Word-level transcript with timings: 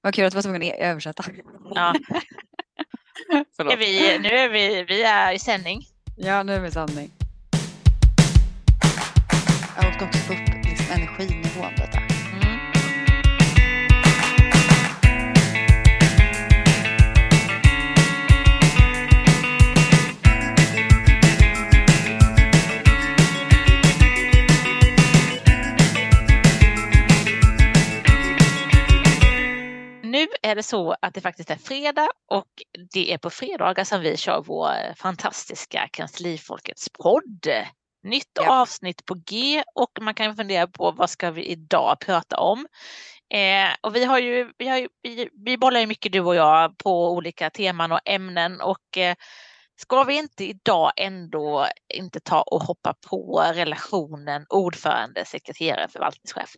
Vad 0.00 0.14
kul 0.14 0.24
att 0.24 0.32
du 0.32 0.34
var 0.34 0.42
tvungen 0.42 0.62
att 0.62 0.78
översätta. 0.78 1.24
Ja. 1.74 1.94
är 3.58 3.76
vi, 3.76 4.18
nu 4.18 4.28
är 4.28 4.48
vi, 4.48 4.84
vi 4.84 5.02
är 5.02 5.32
i 5.32 5.38
sändning. 5.38 5.86
Ja, 6.16 6.42
nu 6.42 6.54
är 6.54 6.60
vi 6.60 6.68
i 6.68 6.70
sändning. 6.70 7.12
Jag 9.76 9.94
ska 9.94 10.04
också 10.04 10.32
upp 10.32 10.64
liksom 10.64 10.86
energinivån 10.90 11.72
lite. 11.72 12.13
Är 30.44 30.54
det 30.54 30.62
så 30.62 30.96
att 31.02 31.14
det 31.14 31.20
faktiskt 31.20 31.50
är 31.50 31.56
fredag 31.56 32.08
och 32.30 32.48
det 32.92 33.12
är 33.12 33.18
på 33.18 33.30
fredagar 33.30 33.84
som 33.84 34.00
vi 34.00 34.16
kör 34.16 34.42
vår 34.42 34.94
fantastiska 34.96 35.88
Kanslifolkets 35.92 36.88
podd. 36.88 37.46
Nytt 38.02 38.30
Ja. 38.34 38.62
avsnitt 38.62 39.06
på 39.06 39.14
G 39.14 39.62
och 39.74 39.90
man 40.00 40.14
kan 40.14 40.36
fundera 40.36 40.66
på 40.66 40.90
vad 40.90 41.10
ska 41.10 41.30
vi 41.30 41.44
idag 41.44 42.00
prata 42.00 42.36
om? 42.36 42.66
Eh, 43.34 43.68
och 43.80 43.96
vi 43.96 44.04
har 44.04 44.18
ju, 44.18 44.52
vi, 44.58 44.68
har 44.68 44.78
ju 44.78 44.88
vi, 45.02 45.28
vi 45.46 45.58
bollar 45.58 45.80
ju 45.80 45.86
mycket 45.86 46.12
du 46.12 46.20
och 46.20 46.34
jag 46.34 46.78
på 46.78 47.12
olika 47.12 47.50
teman 47.50 47.92
och 47.92 48.00
ämnen 48.04 48.60
och 48.60 48.98
eh, 48.98 49.16
ska 49.76 50.04
vi 50.04 50.16
inte 50.18 50.44
idag 50.44 50.92
ändå 50.96 51.66
inte 51.94 52.20
ta 52.20 52.42
och 52.42 52.62
hoppa 52.62 52.94
på 53.10 53.44
relationen 53.54 54.46
ordförande, 54.48 55.24
sekreterare, 55.24 55.88
förvaltningschef? 55.88 56.50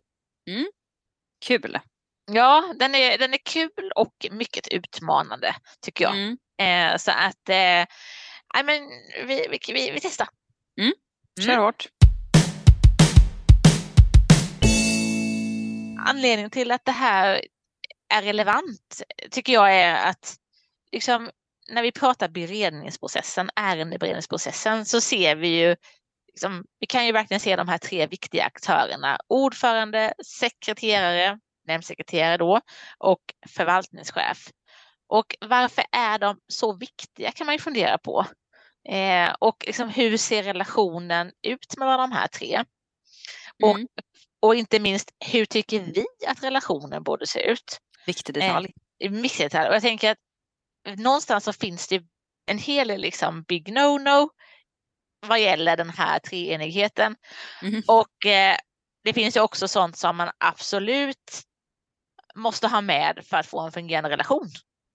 Kul. 1.47 1.79
Ja, 2.33 2.75
den 2.79 2.95
är, 2.95 3.19
den 3.19 3.35
är 3.35 3.39
kul 3.45 3.93
och 3.95 4.27
mycket 4.31 4.69
utmanande 4.69 5.55
tycker 5.83 6.05
jag. 6.05 6.15
Mm. 6.15 6.39
Eh, 6.93 6.97
så 6.97 7.11
att, 7.11 7.49
eh, 7.49 8.65
men 8.65 8.89
vi, 9.27 9.47
vi, 9.51 9.59
vi, 9.73 9.91
vi 9.91 10.01
testar. 10.01 10.29
Kör 11.41 11.53
Mm. 11.53 11.65
hårt. 11.65 11.89
Anledningen 16.07 16.51
till 16.51 16.71
att 16.73 16.85
det 16.85 16.93
här 16.93 17.45
är 18.15 18.23
relevant 18.23 19.03
tycker 19.31 19.53
jag 19.53 19.75
är 19.75 19.95
att 19.95 20.37
liksom, 20.93 21.31
när 21.69 21.83
vi 21.83 21.93
pratar 21.93 22.29
beredningsprocessen, 22.29 23.51
ärendeberedningsprocessen, 23.57 24.87
så 24.87 25.01
ser 25.01 25.37
vi 25.37 25.49
ju 25.49 25.77
liksom, 26.29 26.65
vi 26.81 26.87
kan 26.87 27.07
ju 27.07 27.13
verkligen 27.13 27.41
se 27.41 27.57
de 27.57 27.69
här 27.69 27.79
tre 27.79 28.07
viktiga 28.07 28.45
aktörerna. 28.45 29.19
Ordförande, 29.29 30.15
sekreterare, 30.27 31.39
nämndsekreterare 31.67 32.37
då 32.37 32.61
och 32.99 33.21
förvaltningschef. 33.49 34.49
Och 35.09 35.37
varför 35.41 35.85
är 35.93 36.19
de 36.19 36.41
så 36.49 36.73
viktiga 36.73 37.33
kan 37.33 37.47
man 37.47 37.55
ju 37.55 37.59
fundera 37.59 37.99
på. 37.99 38.27
Eh, 38.89 39.35
och 39.39 39.65
liksom, 39.67 39.89
hur 39.89 40.17
ser 40.17 40.43
relationen 40.43 41.33
ut 41.43 41.77
mellan 41.77 41.99
de 41.99 42.13
här 42.13 42.27
tre? 42.27 42.65
Och, 43.63 43.71
Mm. 43.75 43.89
och 44.41 44.55
inte 44.55 44.79
minst, 44.81 45.11
hur 45.25 45.45
tycker 45.45 45.81
vi 45.81 46.07
att 46.27 46.43
relationen 46.43 47.03
borde 47.03 47.27
se 47.27 47.41
ut? 47.51 47.79
Viktig 48.07 48.35
detalj. 48.35 48.73
i 48.99 49.09
mycket 49.09 49.53
här. 49.53 49.69
Och 49.69 49.75
jag 49.75 49.83
tänker 49.83 50.11
att 50.11 50.19
någonstans 50.99 51.45
så 51.45 51.53
finns 51.53 51.89
det 51.89 52.03
en 52.47 52.59
hel 52.59 52.89
del 52.89 53.01
liksom 53.01 53.43
big 53.43 53.69
no-no 53.69 54.29
vad 55.27 55.41
gäller 55.41 55.77
den 55.77 55.91
här 55.91 56.19
treenigheten. 56.19 57.17
Mhm. 57.63 57.83
Och 57.87 58.27
eh, 58.27 58.57
det 59.05 59.13
finns 59.13 59.37
ju 59.37 59.41
också 59.41 59.69
sånt 59.69 59.97
som 59.97 60.17
man 60.17 60.31
absolut 60.39 61.43
måste 62.37 62.69
ha 62.69 62.81
med 62.81 63.21
för 63.25 63.37
att 63.37 63.47
få 63.47 63.61
en 63.61 63.73
fungerande 63.73 64.11
relation. 64.11 64.49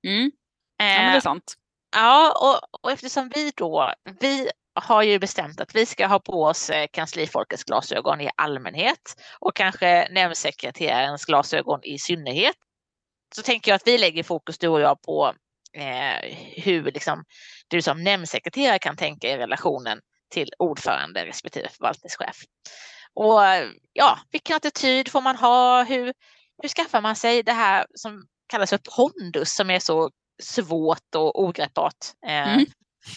Mm. 0.07 0.31
Ja, 0.77 0.85
men 0.85 1.05
det 1.05 1.11
är 1.11 1.15
Eh, 1.15 1.21
sant. 1.21 1.53
ja, 1.95 2.33
och, 2.41 2.79
och 2.81 2.91
eftersom 2.91 3.31
vi 3.35 3.51
då, 3.55 3.93
vi 4.19 4.49
har 4.73 5.03
ju 5.03 5.19
bestämt 5.19 5.61
att 5.61 5.75
vi 5.75 5.85
ska 5.85 6.07
ha 6.07 6.19
på 6.19 6.43
oss 6.43 6.69
eh, 6.69 6.87
kanslifolkets 6.93 7.63
glasögon 7.63 8.21
i 8.21 8.29
allmänhet 8.35 9.21
och 9.39 9.55
kanske 9.55 10.07
nämndsekreterarens 10.11 11.25
glasögon 11.25 11.83
i 11.83 11.99
synnerhet. 11.99 12.55
Så 13.35 13.41
tänker 13.41 13.71
jag 13.71 13.75
att 13.75 13.87
vi 13.87 13.97
lägger 13.97 14.23
fokus 14.23 14.57
du 14.57 14.67
och 14.67 14.81
jag 14.81 15.01
på 15.01 15.33
eh, 15.77 16.35
hur 16.63 16.91
liksom, 16.91 17.23
du 17.67 17.81
som 17.81 18.03
nämndsekreterare 18.03 18.79
kan 18.79 18.97
tänka 18.97 19.27
i 19.27 19.37
relationen 19.37 19.99
till 20.29 20.53
ordförande 20.59 21.25
respektive 21.25 21.69
förvaltningschef. 21.69 22.37
Och 23.13 23.41
ja, 23.93 24.19
vilken 24.31 24.55
attityd 24.55 25.09
får 25.09 25.21
man 25.21 25.35
ha? 25.35 25.83
Hur, 25.83 26.13
hur 26.61 26.69
skaffar 26.69 27.01
man 27.01 27.15
sig 27.15 27.43
det 27.43 27.51
här 27.53 27.85
som 27.95 28.25
kallas 28.49 28.69
för 28.69 28.79
pondus 28.95 29.53
som 29.55 29.69
är 29.69 29.79
så 29.79 30.09
svårt 30.43 31.15
och 31.15 31.43
ogreppbart? 31.43 31.97
Eh, 32.27 32.53
Mm. 32.53 32.65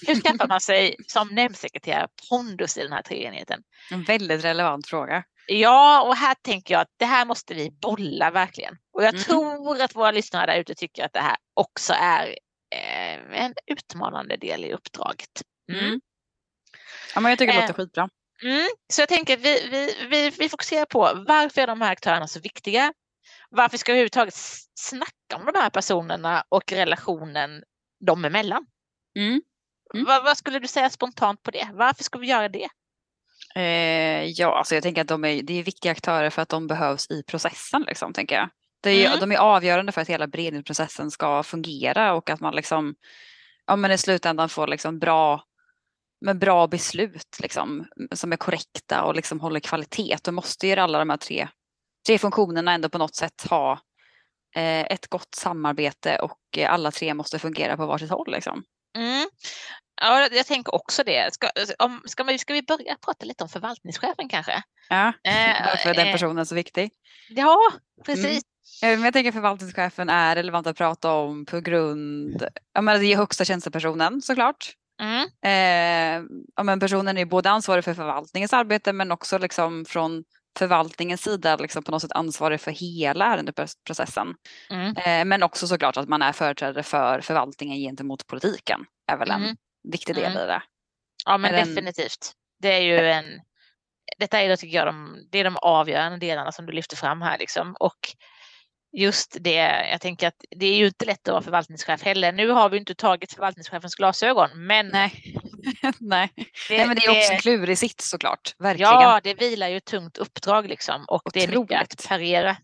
Hur 0.06 0.15
skaffar 0.15 0.49
man 0.49 0.60
sig 0.60 0.97
som 1.06 1.28
nämndsekreterare 1.28 2.09
pondus 2.31 2.77
i 2.77 2.83
den 2.83 2.93
här 2.93 3.03
treenigheten? 3.03 3.62
En 3.91 4.03
väldigt 4.04 4.44
relevant 4.44 4.87
fråga. 4.87 5.25
Ja, 5.47 6.03
och 6.03 6.16
här 6.16 6.34
tänker 6.43 6.75
jag 6.75 6.81
att 6.81 6.93
det 6.97 7.04
här 7.06 7.25
måste 7.25 7.54
vi 7.54 7.71
bolla 7.71 8.31
verkligen. 8.31 8.77
Och 8.93 9.03
jag 9.04 9.15
Mm. 9.15 9.22
tror 9.25 9.81
att 9.83 9.94
våra 9.97 10.10
lyssnare 10.10 10.47
där 10.53 10.60
ute 10.60 10.75
tycker 10.75 11.04
att 11.04 11.12
det 11.12 11.21
här 11.21 11.37
också 11.54 11.93
är 11.93 12.27
eh, 12.75 13.41
en 13.44 13.54
utmanande 13.66 14.37
del 14.37 14.65
i 14.65 14.72
uppdraget. 14.72 15.43
Mm. 15.72 15.84
Mm. 15.84 16.00
Ja, 17.15 17.21
men 17.21 17.31
jag 17.31 17.38
tycker 17.38 17.53
det 17.53 17.59
Eh. 17.59 17.69
låter 17.69 17.83
skitbra. 17.83 18.09
Mm. 18.43 18.69
Så 18.93 19.00
jag 19.03 19.09
tänker 19.09 19.34
att 19.34 19.41
vi, 19.41 19.69
vi, 19.71 20.06
vi, 20.10 20.31
vi 20.31 20.49
fokuserar 20.49 20.84
på 20.87 21.25
varför 21.28 21.60
är 21.60 21.66
de 21.66 21.81
här 21.81 21.93
aktörerna 21.93 22.27
så 22.28 22.41
viktiga? 22.41 22.93
Varför 23.56 23.78
ska 23.78 23.92
vi 23.92 23.98
överhuvudtaget 23.98 24.34
snacka 24.75 25.37
om 25.37 25.44
de 25.47 25.59
här 25.59 25.70
personerna 25.70 26.44
och 26.48 26.72
relationen 26.72 27.62
dem 28.06 28.25
emellan? 28.25 28.66
Mm. 29.19 29.42
Mm. 29.94 30.06
Vad, 30.06 30.25
vad 30.25 30.37
skulle 30.37 30.59
du 30.59 30.69
säga 30.69 30.91
spontant 30.91 31.42
på 31.42 31.50
det? 31.50 31.69
Varför 31.72 32.04
ska 32.04 32.19
vi 32.19 32.26
göra 32.26 32.48
det? 32.48 32.69
Eh, 33.54 34.25
ja, 34.25 34.59
alltså 34.59 34.75
jag 34.75 34.82
tänker 34.82 35.00
att 35.00 35.09
de 35.09 35.25
är, 35.25 35.42
det 35.42 35.59
är 35.59 35.62
viktiga 35.62 35.92
aktörer 35.92 36.31
för 36.31 36.42
att 36.42 36.48
de 36.48 36.66
behövs 36.66 37.10
i 37.10 37.22
processen. 37.22 37.82
Liksom, 37.82 38.12
tänker 38.12 38.34
jag. 38.34 38.48
Är, 38.87 39.06
Mm. 39.06 39.20
De 39.20 39.32
är 39.32 39.38
avgörande 39.38 39.92
för 39.92 40.00
att 40.00 40.09
hela 40.09 40.26
beredningsprocessen 40.26 41.10
ska 41.10 41.42
fungera 41.42 42.15
och 42.15 42.31
att 42.31 42.41
man 42.41 42.54
liksom, 42.54 42.94
ja, 43.66 43.76
men 43.76 43.91
i 43.91 43.98
slutändan 43.98 44.48
får 44.48 44.66
liksom 44.66 44.98
bra, 44.98 45.44
med 46.21 46.38
bra 46.38 46.66
beslut 46.66 47.36
liksom, 47.42 47.86
som 48.12 48.32
är 48.32 48.36
korrekta 48.36 49.03
och 49.03 49.15
liksom 49.15 49.41
håller 49.41 49.60
kvalitet. 49.60 50.16
Då 50.25 50.32
måste 50.32 50.66
ju 50.66 50.75
alla 50.75 50.98
de 50.98 51.10
här 51.10 51.16
tre, 51.16 51.48
tre 52.06 52.19
funktionerna 52.19 52.72
ändå 52.72 52.88
på 52.88 52.98
något 52.98 53.15
sätt 53.15 53.47
ha 53.50 53.72
eh, 54.56 54.81
ett 54.81 55.06
gott 55.06 55.34
samarbete 55.34 56.16
och 56.19 56.38
eh, 56.59 56.72
alla 56.72 56.91
tre 56.91 57.15
måste 57.15 57.38
fungera 57.38 57.76
på 57.76 57.87
varsitt 57.87 58.10
håll. 58.10 58.32
Liksom. 58.32 58.65
Mm. 58.97 59.28
Ja, 60.00 60.28
jag- 60.32 60.47
tänker 60.47 60.75
också 60.75 61.03
det. 61.04 61.34
Ska, 61.34 61.48
om, 61.78 62.03
ska, 62.06 62.22
vi, 62.25 62.38
ska 62.38 62.53
vi 62.53 62.62
börja 62.62 62.97
prata 63.04 63.26
lite 63.26 63.44
om 63.44 63.48
förvaltningschefen 63.50 64.28
kanske? 64.28 64.62
Ja, 64.88 65.09
Eh, 65.25 65.66
varför 65.66 65.91
är 65.91 65.94
den 65.94 66.06
eh, 66.06 66.12
personen 66.12 66.47
så 66.47 66.54
viktig? 66.54 66.91
Ja, 67.28 67.59
precis. 68.04 68.42
Eh, 68.82 68.88
Men 68.88 69.03
jag 69.03 69.12
tänker 69.12 69.32
förvaltningschefen 69.32 70.09
är 70.09 70.36
relevant 70.36 70.66
att 70.66 70.76
prata 70.76 71.12
om 71.12 71.47
på 71.47 71.60
grund, 71.60 72.47
ja 72.72 72.81
men 72.81 73.00
det 73.00 73.06
är 73.06 73.16
högsta 73.16 73.44
tjänstepersonen 73.44 74.22
såklart. 74.22 74.72
Mm. 75.00 75.28
Eh, 75.44 76.25
ja 76.56 76.62
men 76.62 76.81
personen 76.81 77.19
är 77.19 77.25
både 77.25 77.50
ansvarig 77.50 77.84
för 77.84 77.94
förvaltningens 77.94 78.53
arbete 78.53 78.92
men 78.92 79.12
också 79.12 79.38
liksom 79.38 79.84
från 79.84 80.25
förvaltningens 80.59 81.22
sida 81.22 81.56
liksom 81.56 81.82
på 81.82 81.91
något 81.91 82.03
sätt 82.03 82.12
ansvarig 82.12 82.60
för 82.60 82.70
hela 82.70 83.26
ärendeprocessen. 83.34 84.34
Mm. 84.70 84.97
Eh, 84.97 85.25
men 85.25 85.42
också 85.42 85.66
såklart 85.66 85.97
att 85.97 86.09
man 86.09 86.22
är 86.22 86.32
företrädare 86.32 86.82
för 86.82 87.20
förvaltningen 87.20 87.78
gentemot 87.78 88.26
politiken 88.26 88.81
är 89.12 89.16
väl 89.16 89.31
en 89.31 89.42
Mm. 89.42 89.56
viktig 89.92 90.15
del 90.15 90.31
Mm. 90.32 90.42
i 90.44 90.47
det. 90.47 90.62
Ja, 91.26 91.38
men 91.38 91.54
Är 91.54 91.65
definitivt. 91.66 92.32
Det 92.62 92.72
är 92.72 92.81
ju 92.81 93.10
en... 93.10 93.25
Detta 94.19 94.41
är 94.41 94.48
då, 94.48 94.56
tycker 94.56 94.76
jag, 94.76 94.87
de, 94.87 95.16
det 95.32 95.38
är 95.38 95.44
de 95.44 95.56
avgörande 95.56 96.19
delarna 96.19 96.53
som 96.53 96.66
du 96.66 96.72
lyfter 96.72 96.97
fram 96.97 97.22
här. 97.22 97.38
Liksom. 97.38 97.76
Och 97.81 97.98
just 98.97 99.36
det, 99.41 99.89
jag 99.91 100.01
tänker 100.01 100.28
att 100.28 100.45
det 100.56 100.66
är 100.66 100.77
ju 100.77 100.86
inte 100.86 101.04
lätt 101.04 101.28
att 101.28 101.33
vara 101.33 101.42
förvaltningschef 101.42 102.03
heller. 102.03 102.33
Nu 102.33 102.48
har 102.48 102.68
vi 102.68 102.78
inte 102.78 102.95
tagit 102.95 103.33
förvaltningschefens 103.33 103.95
glasögon, 103.95 104.66
men 104.66 104.89
Nej. 104.89 105.36
Nej. 106.01 106.31
det, 106.69 106.77
Nej 106.77 106.87
men 106.87 106.97
det 106.97 107.05
är 107.05 107.11
också 107.11 107.33
en 107.33 107.39
klurig 107.41 107.78
sits 107.78 108.11
såklart, 108.11 108.55
verkligen. 108.59 108.91
Ja, 108.93 109.21
det 109.25 109.34
vilar 109.34 109.69
ju 109.69 109.77
ett 109.77 109.84
tungt 109.84 110.19
uppdrag 110.19 110.69
liksom 110.69 111.05
och 111.09 111.22
det 111.33 111.43
är 111.43 111.49
mycket 111.49 111.59
Otroligt. 111.61 111.93
att 111.93 112.09
parera. 112.09 112.51
Eh, 112.51 112.57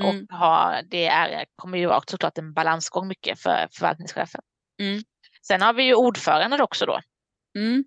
Mm. 0.00 0.02
och 0.30 0.38
ha, 0.38 0.80
det 0.90 1.06
är, 1.06 1.44
kommer 1.56 1.78
ju 1.78 1.86
vara 1.86 2.02
såklart 2.06 2.38
en 2.38 2.52
balansgång 2.54 3.08
mycket 3.08 3.40
för 3.40 3.68
förvaltningschefen. 3.72 4.40
Mm. 4.80 5.02
Sen 5.46 5.62
har 5.62 5.72
vi 5.72 5.82
ju 5.82 5.94
ordföranden 5.94 6.60
också 6.60 6.86
då. 6.86 7.00
Mm. 7.58 7.84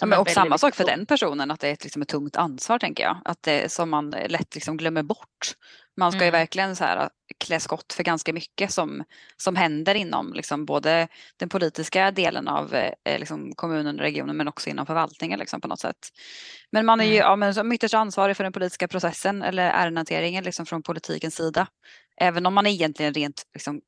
Ja, 0.00 0.18
och 0.18 0.30
samma 0.30 0.58
sak 0.58 0.74
för 0.74 0.84
den 0.84 1.06
personen, 1.06 1.50
att 1.50 1.60
det 1.60 1.68
är 1.68 1.72
ett, 1.72 1.84
liksom 1.84 2.02
ett 2.02 2.08
tungt 2.08 2.36
ansvar 2.36 2.78
tänker 2.78 3.02
jag. 3.04 3.20
Att 3.24 3.42
det, 3.42 3.72
som 3.72 3.90
man 3.90 4.10
lätt 4.10 4.54
liksom 4.54 4.76
glömmer 4.76 5.02
bort. 5.02 5.52
Man 5.96 6.12
ska 6.12 6.20
ju 6.20 6.28
Mm. 6.28 6.40
verkligen 6.40 6.76
så 6.76 6.84
här, 6.84 7.08
klä 7.38 7.60
skott 7.60 7.92
för 7.92 8.02
ganska 8.02 8.32
mycket 8.32 8.72
som, 8.72 9.04
som 9.36 9.56
händer 9.56 9.94
inom 9.94 10.32
liksom, 10.34 10.64
både 10.64 11.08
den 11.36 11.48
politiska 11.48 12.10
delen 12.10 12.48
av 12.48 12.74
eh, 12.74 13.18
liksom, 13.18 13.52
kommunen 13.56 13.96
och 13.96 14.02
regionen 14.02 14.36
men 14.36 14.48
också 14.48 14.70
inom 14.70 14.86
förvaltningen 14.86 15.38
liksom, 15.38 15.60
på 15.60 15.68
något 15.68 15.80
sätt. 15.80 15.96
Men 16.72 16.86
man 16.86 17.00
är 17.00 17.04
ju 17.04 17.10
Mm. 17.16 17.20
ja, 17.26 17.36
men 17.36 17.54
som 17.54 17.72
ytterst 17.72 17.94
ansvarig 17.94 18.36
för 18.36 18.44
den 18.44 18.52
politiska 18.52 18.88
processen 18.88 19.42
eller 19.42 19.70
ärendehanteringen 19.70 20.44
liksom, 20.44 20.66
från 20.66 20.82
politikens 20.82 21.34
sida. 21.34 21.66
Även 22.20 22.46
om 22.46 22.54
man 22.54 22.66
är 22.66 22.70
egentligen 22.70 23.14
rent, 23.14 23.42
liksom, 23.54 23.80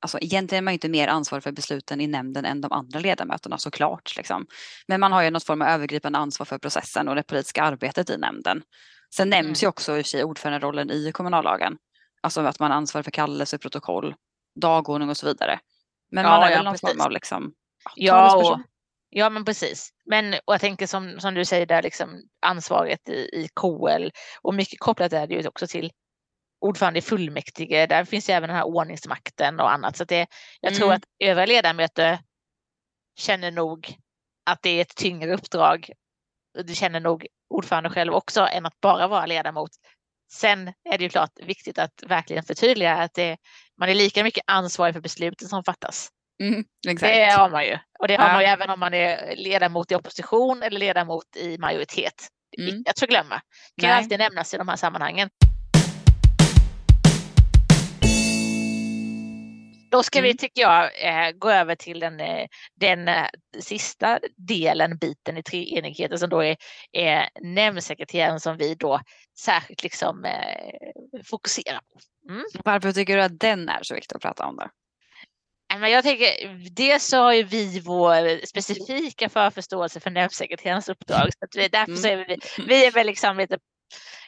alltså 0.00 0.18
egentligen 0.20 0.62
är 0.62 0.64
man 0.64 0.74
inte 0.74 0.88
mer 0.88 1.08
ansvarig 1.08 1.42
för 1.44 1.52
besluten 1.52 2.00
i 2.00 2.06
nämnden 2.06 2.44
än 2.44 2.60
de 2.60 2.72
andra 2.72 2.98
ledamöterna 3.00 3.58
såklart. 3.58 4.16
Liksom. 4.16 4.46
Men 4.88 5.00
man 5.00 5.12
har 5.12 5.22
ju 5.22 5.30
något 5.30 5.44
form 5.44 5.62
av 5.62 5.68
övergripande 5.68 6.18
ansvar 6.18 6.46
för 6.46 6.58
processen 6.58 7.08
och 7.08 7.14
det 7.14 7.22
politiska 7.22 7.62
arbetet 7.62 8.10
i 8.10 8.16
nämnden. 8.18 8.62
Sen 9.16 9.30
nämns 9.30 9.46
mm. 9.46 9.54
ju 9.66 9.68
också 9.68 9.98
i 9.98 10.04
sig 10.04 10.24
ordföranderollen 10.24 10.90
i 10.90 11.12
kommunallagen. 11.12 11.78
Alltså 12.20 12.40
att 12.40 12.60
man 12.60 12.72
ansvarar 12.72 13.02
för 13.02 13.10
kallelse, 13.10 13.58
protokoll, 13.58 14.14
dagordning 14.60 15.10
och 15.10 15.16
så 15.16 15.26
vidare. 15.26 15.60
Men 16.10 16.24
ja, 16.24 16.30
man 16.30 16.42
är 16.42 16.50
ja, 16.50 16.56
väl 16.56 16.64
någon 16.64 16.72
precis. 16.72 16.90
form 16.90 17.00
av 17.00 17.10
liksom, 17.10 17.52
ja, 17.94 18.36
och, 18.36 18.60
ja, 19.10 19.30
men 19.30 19.44
precis. 19.44 19.90
Men 20.04 20.34
och 20.34 20.54
jag 20.54 20.60
tänker 20.60 20.86
som, 20.86 21.20
som 21.20 21.34
du 21.34 21.44
säger 21.44 21.66
där, 21.66 21.82
liksom, 21.82 22.22
ansvaret 22.46 23.08
i, 23.08 23.12
i 23.12 23.48
KL 23.60 24.10
och 24.42 24.54
mycket 24.54 24.78
kopplat 24.78 25.12
är 25.12 25.26
det 25.26 25.34
ju 25.34 25.48
också 25.48 25.66
till 25.66 25.92
ordförande 26.60 26.98
i 26.98 27.02
fullmäktige. 27.02 27.86
Där 27.86 28.04
finns 28.04 28.30
ju 28.30 28.34
även 28.34 28.48
den 28.48 28.56
här 28.56 28.66
ordningsmakten 28.66 29.60
och 29.60 29.72
annat. 29.72 29.96
Så 29.96 30.04
det, 30.04 30.26
jag 30.60 30.72
mm. 30.72 30.78
tror 30.78 30.92
att 30.92 31.04
övriga 31.18 31.46
ledamöter 31.46 32.18
känner 33.18 33.50
nog 33.50 33.96
att 34.46 34.62
det 34.62 34.70
är 34.70 34.80
ett 34.80 34.96
tyngre 34.96 35.34
uppdrag. 35.34 35.90
Det 36.64 36.74
känner 36.74 37.00
nog 37.00 37.26
ordförande 37.50 37.90
själv 37.90 38.14
också 38.14 38.48
än 38.52 38.66
att 38.66 38.80
bara 38.80 39.08
vara 39.08 39.26
ledamot. 39.26 39.70
Sen 40.32 40.68
är 40.68 40.98
det 40.98 41.04
ju 41.04 41.08
klart 41.08 41.30
viktigt 41.42 41.78
att 41.78 42.02
verkligen 42.06 42.44
förtydliga 42.44 42.96
att 42.96 43.14
det, 43.14 43.36
man 43.80 43.88
är 43.88 43.94
lika 43.94 44.24
mycket 44.24 44.44
ansvarig 44.46 44.94
för 44.94 45.00
besluten 45.00 45.48
som 45.48 45.64
fattas. 45.64 46.08
Mm, 46.42 46.64
det 47.00 47.30
har 47.30 47.50
man 47.50 47.64
ju. 47.64 47.78
Och 47.98 48.08
det 48.08 48.16
har 48.16 48.26
ja. 48.26 48.32
man 48.32 48.42
ju 48.42 48.46
även 48.46 48.70
om 48.70 48.80
man 48.80 48.94
är 48.94 49.36
ledamot 49.36 49.92
i 49.92 49.94
opposition 49.94 50.62
eller 50.62 50.78
ledamot 50.78 51.36
i 51.36 51.58
majoritet. 51.58 52.28
Mm. 52.58 52.82
Jag 52.86 52.96
tror 52.96 53.08
glömma. 53.08 53.40
Det 53.76 53.82
kan 53.82 53.90
alltid 53.90 54.18
nämnas 54.18 54.54
i 54.54 54.56
de 54.56 54.68
här 54.68 54.76
sammanhangen. 54.76 55.30
Då 59.90 60.02
ska 60.02 60.18
mm. 60.18 60.28
vi, 60.28 60.36
tycker 60.36 60.62
jag, 60.62 60.90
eh, 61.04 61.30
gå 61.30 61.50
över 61.50 61.74
till 61.74 62.00
den, 62.00 62.20
eh, 62.20 62.46
den 62.74 63.08
eh, 63.08 63.26
sista 63.60 64.20
delen, 64.36 64.98
biten 64.98 65.36
i 65.36 65.42
treenigheten 65.42 66.18
som 66.18 66.30
då 66.30 66.44
är, 66.44 66.56
är 66.92 67.28
nämndsekreteraren 67.42 68.40
som 68.40 68.56
vi 68.56 68.74
då 68.74 69.00
särskilt 69.38 69.82
liksom 69.82 70.26
fokuserar 71.24 71.80
på. 71.92 72.00
Mm. 72.32 72.44
Varför 72.64 72.92
tycker 72.92 73.16
du 73.16 73.22
att 73.22 73.40
den 73.40 73.68
är 73.68 73.82
så 73.82 73.94
viktig 73.94 74.16
att 74.16 74.22
prata 74.22 74.46
om? 74.46 74.56
Då? 74.56 74.68
Men 75.80 75.90
jag 75.90 76.04
tänker, 76.04 76.28
dels 76.70 77.06
så 77.06 77.16
har 77.16 77.32
ju 77.32 77.42
vi 77.42 77.80
vår 77.80 78.46
specifika 78.46 79.28
förförståelse 79.28 80.00
för 80.00 80.10
nämndsekreterarens 80.10 80.88
uppdrag. 80.88 81.30
Så 81.52 81.58
vi, 81.60 81.68
därför 81.68 81.92
mm. 81.92 82.02
så 82.02 82.08
är 82.08 82.16
vi, 82.16 82.38
vi 82.66 82.86
är 82.86 82.90
väl 82.90 83.06
liksom 83.06 83.36
lite, 83.36 83.58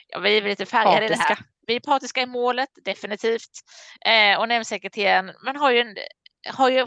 ja, 0.08 0.18
vi 0.18 0.36
är 0.36 0.42
lite 0.42 0.66
färgade 0.66 1.06
i 1.06 1.08
det 1.08 1.16
här 1.16 1.38
vi 1.68 1.76
är 1.76 1.80
partiska 1.80 2.22
i 2.22 2.26
målet, 2.26 2.68
definitivt. 2.84 3.50
Eh, 4.06 4.40
och 4.40 4.48
nämndsekreteraren, 4.48 5.32
man 5.44 5.56
har 5.56 5.70
ju 5.70 5.80
en 5.80 5.96
har 6.46 6.70
ju, 6.70 6.86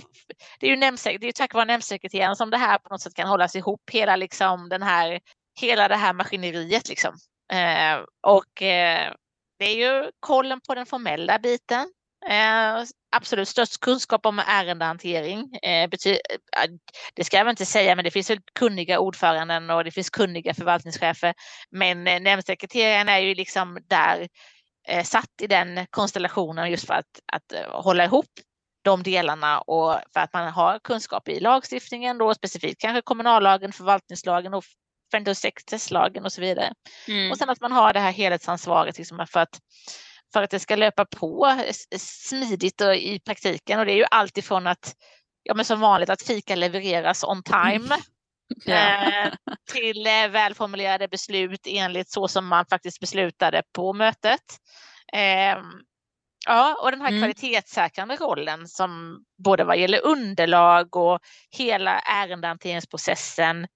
det 0.59 0.65
är 0.65 0.69
ju 0.69 0.75
det 1.17 1.27
är 1.27 1.31
tack 1.31 1.53
vare 1.53 1.65
nämndsekreteraren 1.65 2.35
som 2.35 2.49
det 2.49 2.57
här 2.57 2.77
på 2.77 2.89
något 2.89 3.01
sätt 3.01 3.13
kan 3.13 3.27
hållas 3.27 3.55
ihop, 3.55 3.81
hela 3.91 4.15
liksom 4.15 4.69
den 4.69 4.81
här, 4.81 5.19
hela 5.59 5.87
det 5.87 5.95
här 5.95 6.13
maskineriet 6.13 6.89
liksom. 6.89 7.15
Eh, 7.53 7.99
och 8.27 8.61
eh, 8.61 9.13
det 9.59 9.65
är 9.65 9.75
ju 9.75 10.11
kollen 10.19 10.61
på 10.67 10.75
den 10.75 10.85
formella 10.85 11.39
biten. 11.39 11.93
Eh, 12.29 12.83
absolut 13.15 13.47
störst 13.47 13.79
kunskap 13.79 14.25
om 14.25 14.39
ärendehantering. 14.39 15.49
Eh, 15.61 15.83
eh 15.83 15.89
det 17.15 17.23
ska 17.23 17.37
jag 17.37 17.45
väl 17.45 17.51
inte 17.51 17.65
säga, 17.65 17.95
men 17.95 18.05
det 18.05 18.11
finns 18.11 18.31
kunniga 18.59 18.99
ordföranden 18.99 19.69
och 19.69 19.83
det 19.83 19.91
finns 19.91 20.09
kunniga 20.09 20.53
förvaltningschefer. 20.53 21.33
Men 21.71 22.07
eh, 22.07 22.19
nämndsekreteraren 22.19 23.09
är 23.09 23.19
ju 23.19 23.35
liksom 23.35 23.79
där 23.87 24.27
eh, 24.87 25.03
satt 25.03 25.41
i 25.41 25.47
den 25.47 25.87
konstellationen 25.89 26.71
just 26.71 26.87
för 26.87 26.93
att, 26.93 27.19
att 27.33 27.53
eh, 27.53 27.81
hålla 27.81 28.05
ihop 28.05 28.29
de 28.83 29.03
delarna 29.03 29.61
och 29.61 29.99
för 30.13 30.19
att 30.19 30.33
man 30.33 30.51
har 30.53 30.79
kunskap 30.79 31.27
i 31.27 31.39
lagstiftningen 31.39 32.17
då 32.17 32.33
specifikt 32.33 32.81
kanske 32.81 33.01
kommunallagen, 33.01 33.73
förvaltningslagen 33.73 34.53
och 34.53 34.63
offentlig 35.09 35.31
och 35.31 35.37
sekretesslagen 35.37 36.25
och 36.25 36.33
så 36.33 36.41
vidare. 36.41 36.73
Mm. 37.07 37.31
Och 37.31 37.37
sen 37.37 37.49
att 37.49 37.61
man 37.61 37.71
har 37.71 37.93
det 37.93 37.99
här 37.99 38.11
helhetsansvaret 38.11 38.97
liksom 38.97 39.27
för 39.29 39.39
att 39.39 39.59
för 40.33 40.43
att 40.43 40.49
det 40.49 40.59
ska 40.59 40.75
löpa 40.75 41.05
på 41.05 41.57
smidigt 41.97 42.81
och 42.81 42.95
i 42.95 43.19
praktiken 43.19 43.79
och 43.79 43.85
det 43.85 43.91
är 43.91 43.97
ju 43.97 44.05
alltifrån 44.11 44.67
att 44.67 44.95
ja 45.43 45.53
men 45.53 45.65
som 45.65 45.79
vanligt 45.79 46.09
att 46.09 46.21
fika 46.21 46.55
levereras 46.55 47.23
on 47.23 47.43
time 47.43 47.97
eh, 48.68 49.31
till 49.71 50.07
eh, 50.07 50.27
välformulerade 50.30 51.07
beslut 51.07 51.62
enligt 51.65 52.12
så 52.12 52.27
som 52.27 52.48
man 52.48 52.65
faktiskt 52.65 53.00
beslutade 53.00 53.63
på 53.74 53.94
mötet. 53.94 54.42
Eh, 55.13 55.57
ja, 56.45 56.77
och 56.83 56.92
den 56.92 57.01
här 57.01 57.07
mm. 57.07 57.21
kvalitetssäkrande 57.21 58.15
rollen 58.15 58.68
som 58.68 59.19
både 59.44 59.63
vad 59.63 59.77
gäller 59.77 60.06
underlag 60.06 60.95
och 60.95 61.19
hela 61.50 62.00
ärendehanteringsprocessen 62.00 63.68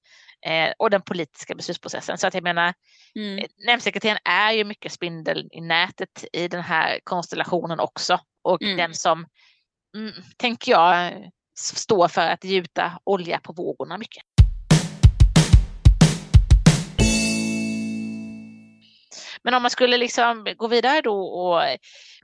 eh, 0.45 0.74
och 0.80 0.89
den 0.89 1.01
politiska 1.01 1.56
beslutsprocessen. 1.56 2.18
Så 2.18 2.27
att 2.27 2.33
jag 2.33 2.44
menar, 2.44 2.74
mm. 3.16 3.45
Nämndsekreteraren 3.68 4.19
är 4.25 4.51
ju 4.51 4.63
mycket 4.63 4.92
spindeln 4.92 5.50
i 5.51 5.62
nätet 5.62 6.25
i 6.33 6.48
den 6.48 6.62
här 6.63 7.00
konstellationen 7.04 7.80
också 7.80 8.19
och 8.44 8.62
mm. 8.62 8.77
den 8.77 8.94
som, 8.94 9.25
mm, 9.95 10.13
tänker 10.38 10.72
jag, 10.72 11.13
står 11.60 12.07
för 12.07 12.22
att 12.22 12.44
gjuta 12.44 13.00
olja 13.04 13.39
på 13.39 13.54
vågorna 13.54 13.98
mycket. 13.98 14.24
Men 19.45 19.53
om 19.53 19.62
man 19.62 19.71
skulle 19.71 19.97
liksom 19.97 20.47
gå 20.57 20.68
vidare 20.68 21.01
då 21.01 21.21
och 21.25 21.62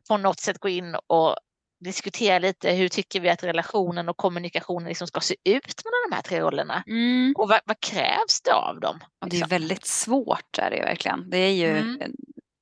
på 0.08 0.18
något 0.18 0.40
sätt 0.40 0.60
gå 0.60 0.70
in 0.70 0.96
och 1.08 1.36
diskutera 1.80 2.40
lite 2.40 2.72
hur 2.72 2.88
tycker 2.88 3.20
vi 3.20 3.30
att 3.30 3.44
relationen 3.44 4.10
och 4.10 4.18
kommunikationen 4.18 4.88
liksom 4.88 5.08
ska 5.08 5.20
se 5.20 5.36
ut 5.44 5.82
mellan 5.86 6.10
de 6.10 6.16
här 6.16 6.22
tre 6.22 6.42
rollerna? 6.42 6.84
Mm. 6.88 7.34
Och 7.38 7.50
vad, 7.50 7.60
vad, 7.66 7.80
krävs 7.80 8.42
det 8.44 8.54
av 8.54 8.80
dem? 8.80 8.96
Liksom? 8.96 9.30
Det 9.30 9.36
är 9.36 9.38
liksom? 9.38 9.50
väldigt 9.50 9.86
svårt 9.86 10.58
är 10.58 10.72
det 10.72 10.82
verkligen. 10.82 11.30
Det 11.30 11.38
är 11.38 11.54
ju, 11.54 11.78
mm. 11.78 12.12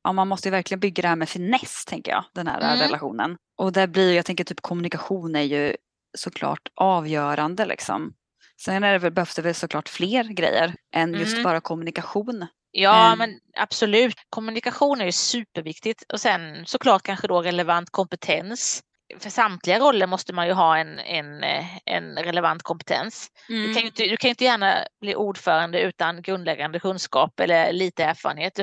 ja, 0.03 0.13
man 0.13 0.27
måste 0.27 0.47
ju 0.47 0.51
verkligen 0.51 0.79
bygga 0.79 1.01
det 1.01 1.07
här 1.07 1.15
med 1.15 1.29
finess 1.29 1.85
tänker 1.85 2.11
jag, 2.11 2.23
den 2.33 2.47
här 2.47 2.61
mm. 2.61 2.79
relationen. 2.79 3.37
Och 3.57 3.73
där 3.73 3.87
blir 3.87 4.13
jag 4.13 4.25
tänker 4.25 4.43
typ 4.43 4.61
kommunikation 4.61 5.35
är 5.35 5.41
ju 5.41 5.75
såklart 6.17 6.69
avgörande 6.75 7.65
liksom. 7.65 8.13
Sen 8.61 8.83
är 8.83 8.99
det 8.99 9.11
behövs 9.11 9.35
det 9.35 9.41
väl 9.41 9.55
såklart 9.55 9.89
fler 9.89 10.23
grejer 10.23 10.75
än 10.95 11.13
just 11.13 11.33
mm. 11.33 11.43
bara 11.43 11.61
kommunikation. 11.61 12.47
Ja, 12.71 13.07
mm. 13.07 13.17
men 13.19 13.39
absolut. 13.57 14.15
Kommunikation 14.29 15.01
är 15.01 15.05
ju 15.05 15.11
superviktigt 15.11 16.03
och 16.13 16.21
sen 16.21 16.65
såklart 16.65 17.03
kanske 17.03 17.27
då 17.27 17.41
relevant 17.41 17.89
kompetens. 17.89 18.81
För 19.19 19.29
samtliga 19.29 19.79
roller 19.79 20.07
måste 20.07 20.33
man 20.33 20.47
ju 20.47 20.53
ha 20.53 20.77
en, 20.77 20.99
en, 20.99 21.43
en 21.85 22.15
relevant 22.15 22.63
kompetens. 22.63 23.27
Mm. 23.49 23.61
Du, 23.61 23.73
kan 23.73 23.81
ju 23.81 23.87
inte, 23.87 24.03
du 24.03 24.17
kan 24.17 24.29
inte 24.29 24.43
gärna 24.43 24.85
bli 25.01 25.15
ordförande 25.15 25.81
utan 25.81 26.21
grundläggande 26.21 26.79
kunskap 26.79 27.39
eller 27.39 27.73
lite 27.73 28.03
erfarenhet. 28.03 28.59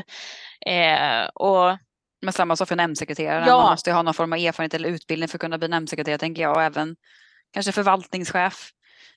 Eh, 0.66 1.26
och 1.34 1.78
men 2.22 2.32
samma 2.32 2.56
sak 2.56 2.68
för 2.68 2.76
nämndsekreterare, 2.76 3.44
ja. 3.46 3.62
man 3.62 3.70
måste 3.70 3.92
ha 3.92 4.02
någon 4.02 4.14
form 4.14 4.32
av 4.32 4.38
erfarenhet 4.38 4.74
eller 4.74 4.88
utbildning 4.88 5.28
för 5.28 5.36
att 5.36 5.40
kunna 5.40 5.58
bli 5.58 5.68
nämndsekreterare 5.68 6.18
tänker 6.18 6.42
jag 6.42 6.56
och 6.56 6.62
även 6.62 6.96
kanske 7.52 7.72
förvaltningschef. 7.72 8.70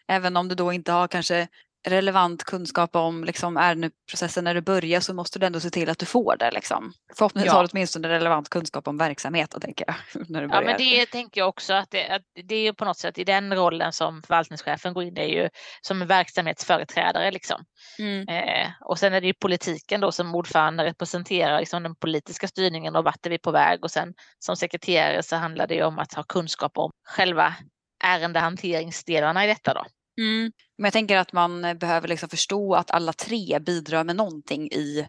Även 0.07 0.37
om 0.37 0.47
du 0.47 0.55
då 0.55 0.73
inte 0.73 0.91
har 0.91 1.07
kanske 1.07 1.47
relevant 1.87 2.43
kunskap 2.43 2.95
om 2.95 3.23
liksom, 3.23 3.57
ärendeprocessen 3.57 4.43
när 4.43 4.53
du 4.53 4.61
börjar 4.61 4.99
så 4.99 5.13
måste 5.13 5.39
du 5.39 5.45
ändå 5.45 5.59
se 5.59 5.69
till 5.69 5.89
att 5.89 5.99
du 5.99 6.05
får 6.05 6.35
det. 6.37 6.51
Liksom. 6.51 6.93
Förhoppningsvis 7.15 7.51
ja. 7.51 7.57
har 7.57 7.63
du 7.63 7.69
åtminstone 7.71 8.09
relevant 8.09 8.49
kunskap 8.49 8.87
om 8.87 8.97
verksamheten 8.97 9.61
tänker 9.61 9.85
jag. 9.87 9.95
När 10.29 10.41
du 10.41 10.47
börjar. 10.47 10.61
Ja 10.61 10.65
men 10.65 10.77
det 10.77 11.05
tänker 11.05 11.41
jag 11.41 11.49
också 11.49 11.73
att 11.73 11.91
det, 11.91 12.09
att 12.09 12.21
det 12.47 12.55
är 12.55 12.73
på 12.73 12.85
något 12.85 12.97
sätt 12.97 13.17
i 13.17 13.23
den 13.23 13.55
rollen 13.55 13.93
som 13.93 14.21
förvaltningschefen 14.21 14.93
går 14.93 15.03
in 15.03 15.13
det 15.13 15.21
är 15.21 15.43
ju 15.43 15.49
som 15.81 16.07
verksamhetsföreträdare. 16.07 17.31
Liksom. 17.31 17.63
Mm. 17.99 18.27
Eh, 18.27 18.71
och 18.81 18.99
sen 18.99 19.13
är 19.13 19.21
det 19.21 19.27
ju 19.27 19.33
politiken 19.33 20.01
då 20.01 20.11
som 20.11 20.35
ordförande 20.35 20.85
representerar 20.85 21.59
liksom, 21.59 21.83
den 21.83 21.95
politiska 21.95 22.47
styrningen 22.47 22.95
och 22.95 23.03
vart 23.03 23.25
är 23.25 23.29
vi 23.29 23.37
på 23.37 23.51
väg 23.51 23.83
och 23.83 23.91
sen 23.91 24.13
som 24.39 24.55
sekreterare 24.55 25.23
så 25.23 25.35
handlar 25.35 25.67
det 25.67 25.75
ju 25.75 25.83
om 25.83 25.99
att 25.99 26.13
ha 26.13 26.23
kunskap 26.23 26.77
om 26.77 26.91
själva 27.07 27.55
ärendehanteringsdelarna 28.03 29.45
i 29.45 29.47
detta 29.47 29.73
då. 29.73 29.85
Mm. 30.19 30.51
Men 30.77 30.85
jag 30.85 30.93
tänker 30.93 31.17
att 31.17 31.33
man 31.33 31.77
behöver 31.77 32.07
liksom 32.07 32.29
förstå 32.29 32.75
att 32.75 32.91
alla 32.91 33.13
tre 33.13 33.59
bidrar 33.59 34.03
med 34.03 34.15
någonting 34.15 34.71
i, 34.71 35.07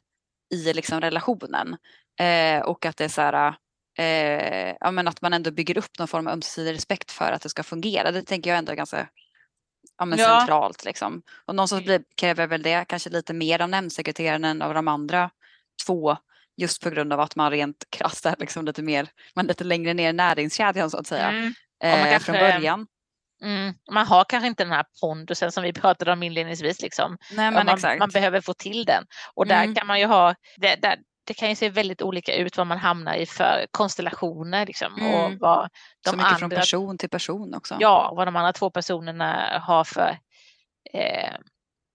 i 0.55 0.73
liksom 0.73 1.01
relationen. 1.01 1.77
Eh, 2.21 2.63
och 2.63 2.87
att 2.87 2.97
det 2.97 3.05
är 3.05 3.09
så 3.09 3.21
här, 3.21 3.55
eh, 3.99 4.77
ja, 4.81 4.91
men 4.91 5.09
att 5.09 5.23
man 5.23 5.33
ändå 5.33 5.51
bygger 5.51 5.79
upp 5.79 5.99
någon 5.99 6.09
form 6.09 6.27
av 6.27 6.33
ömsesidig 6.33 6.75
respekt 6.75 7.11
för 7.11 7.33
att 7.33 7.43
det 7.43 7.49
ska 7.49 7.63
fungera. 7.63 8.11
Det 8.11 8.23
tänker 8.23 8.51
jag 8.51 8.59
ändå 8.59 8.73
är 8.73 8.77
ganska 8.77 9.09
ja, 9.99 10.05
men 10.05 10.19
ja. 10.19 10.39
centralt. 10.39 10.85
Liksom. 10.85 11.23
Och 11.47 11.55
någonstans 11.55 11.85
blir, 11.85 12.03
kräver 12.17 12.47
väl 12.47 12.63
det 12.63 12.85
kanske 12.89 13.11
lite 13.11 13.33
mer 13.33 13.61
av 13.61 13.69
nämndsekreteraren 13.69 14.45
än 14.45 14.63
av 14.63 14.75
de 14.75 14.89
andra 14.89 15.31
två. 15.87 16.17
Just 16.57 16.83
på 16.83 16.91
grund 16.91 17.13
av 17.13 17.21
att 17.21 17.37
man 17.37 17.51
rent 17.51 17.85
krasst 17.91 18.27
är 18.27 18.37
liksom 18.39 18.65
lite 18.65 18.83
mer, 18.83 19.09
man 19.35 19.47
lite 19.47 19.65
längre 19.65 19.95
ner 19.95 20.11
i 20.11 20.13
näringskedjan 20.13 20.91
så 20.91 20.99
att 20.99 21.07
säga. 21.07 21.31
Mm. 21.31 21.55
Eh, 21.83 22.19
från 22.19 22.35
början. 22.35 22.87
Mm. 23.43 23.75
Man 23.91 24.07
har 24.07 24.25
kanske 24.25 24.47
inte 24.47 24.65
den 24.65 24.73
här 24.73 24.85
pondusen 25.01 25.53
som 25.53 25.63
vi 25.63 25.73
pratade 25.83 26.13
om 26.13 26.23
inledningsvis. 26.23 26.83
Liksom. 26.83 27.19
Nej, 27.33 27.51
man, 27.51 27.79
man, 27.99 28.11
behöver 28.11 28.41
få 28.41 28.55
till 28.55 28.85
den. 28.85 29.05
Och 29.35 29.47
där 29.47 29.63
mm. 29.63 29.75
kan 29.75 29.87
man 29.87 30.01
ju 30.01 30.07
ha, 30.07 30.35
det, 30.57 30.77
där, 30.77 30.99
det 31.27 31.35
kan 31.35 31.49
ju 31.49 31.55
se 31.55 31.69
väldigt 31.69 32.03
olika 32.03 32.35
ut 32.35 32.57
vad 32.57 32.67
man 32.67 32.79
hamnar 32.79 33.15
i 33.15 33.27
för 33.27 33.67
konstellationer 33.71 34.67
liksom. 34.67 34.95
Mm. 35.01 35.15
Och 35.15 35.33
vad 35.41 35.69
de 36.05 36.11
så 36.11 36.17
mycket 36.17 36.27
andra, 36.27 36.39
från 36.39 36.51
person 36.51 36.99
till 36.99 37.11
person 37.11 37.55
också. 37.55 37.77
ja, 37.81 38.13
vad 38.17 38.27
de 38.27 38.37
andra 38.37 38.53
två 38.53 38.71
personerna 38.71 39.61
har 39.63 39.85
för 39.85 40.19
eh, 40.93 41.35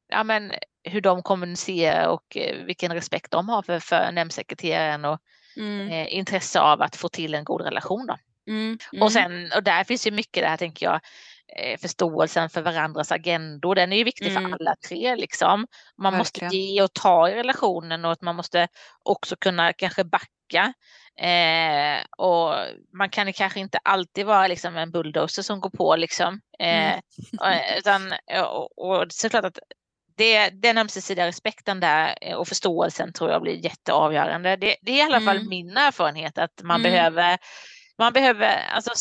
ja, 0.08 0.24
men 0.24 0.52
hur 0.84 1.02
de 1.02 1.24
kommunicerar 1.24 2.08
och 2.08 2.38
eh, 2.38 2.66
vilken 2.66 2.94
respekt 2.94 3.32
de 3.32 3.50
har 3.50 3.62
för, 3.62 3.80
för 3.80 4.12
nämndsekreteraren 4.12 5.06
och 5.06 5.20
Mm, 5.58 5.90
eh, 5.90 6.14
intresse 6.14 6.60
av 6.60 6.82
att 6.82 6.96
få 6.96 7.10
till 7.10 7.34
en 7.34 7.44
god 7.44 7.62
relation. 7.62 8.08
Då. 8.08 8.18
mm, 8.48 8.78
mm. 8.94 9.04
Och, 9.04 9.12
sen, 9.12 9.52
och 9.56 9.64
där 9.64 9.84
finns 9.84 10.08
ju 10.08 10.12
mycket 10.12 10.44
där 10.44 10.58
tänker 10.58 10.86
jag, 10.86 11.00
förståelsen 11.82 12.50
för 12.50 12.62
varandras 12.62 13.12
agendor. 13.12 13.75
Den 13.75 13.94
är 13.94 13.98
ju 13.98 14.04
viktig 14.04 14.32
Mm. 14.32 14.44
för 14.44 14.52
alla 14.60 14.75
tre. 14.88 15.16
Liksom. 15.16 15.68
Man 15.98 16.18
måste 16.18 16.42
Verkligen. 16.42 16.66
ge 16.66 16.82
och 16.82 16.94
ta 16.94 17.30
i 17.30 17.36
relationen 17.36 18.06
och 18.06 18.12
att 18.12 18.22
man 18.22 18.36
måste 18.36 18.68
också 19.04 19.36
kunna 19.36 19.74
kanske 19.74 20.04
backa. 20.04 20.74
Eh, 21.20 21.98
och 22.18 22.56
man 22.98 23.10
kan 23.10 23.34
kanske 23.34 23.60
inte 23.60 23.78
alltid 23.78 24.25
vara 24.25 24.48
liksom 24.48 24.75
en 24.78 24.92
bulldozer 24.92 25.44
som 25.44 25.60
går 25.62 25.70
på 25.70 25.96
liksom. 25.96 26.42
Eh, 26.60 26.88
Mm. 26.94 27.00
och- 27.40 27.78
utan, 27.78 28.14
och, 28.46 28.78
och 28.90 29.06
såklart 29.12 29.46
att 29.46 29.60
det, 30.18 30.50
den 30.50 30.78
ömsesidiga 30.78 31.28
respekten 31.28 31.80
där 31.80 32.18
eh, 32.22 32.36
och 32.36 32.48
förståelsen 32.48 33.14
tror 33.14 33.32
jag 33.32 33.42
blir 33.42 33.64
jätteavgörande. 33.66 34.56
Det, 34.56 34.75
det 34.82 34.92
är 34.92 34.98
i 34.98 35.02
alla 35.02 35.22
fall 35.22 35.38
Mm. 35.38 35.50
min 35.50 35.78
erfarenhet 35.78 36.38
att 36.38 36.62
man 36.64 36.80
Mm. 36.80 36.92
behöver, 36.92 37.38
man 37.98 38.14
behöver, 38.14 38.58
alltså 38.74 38.92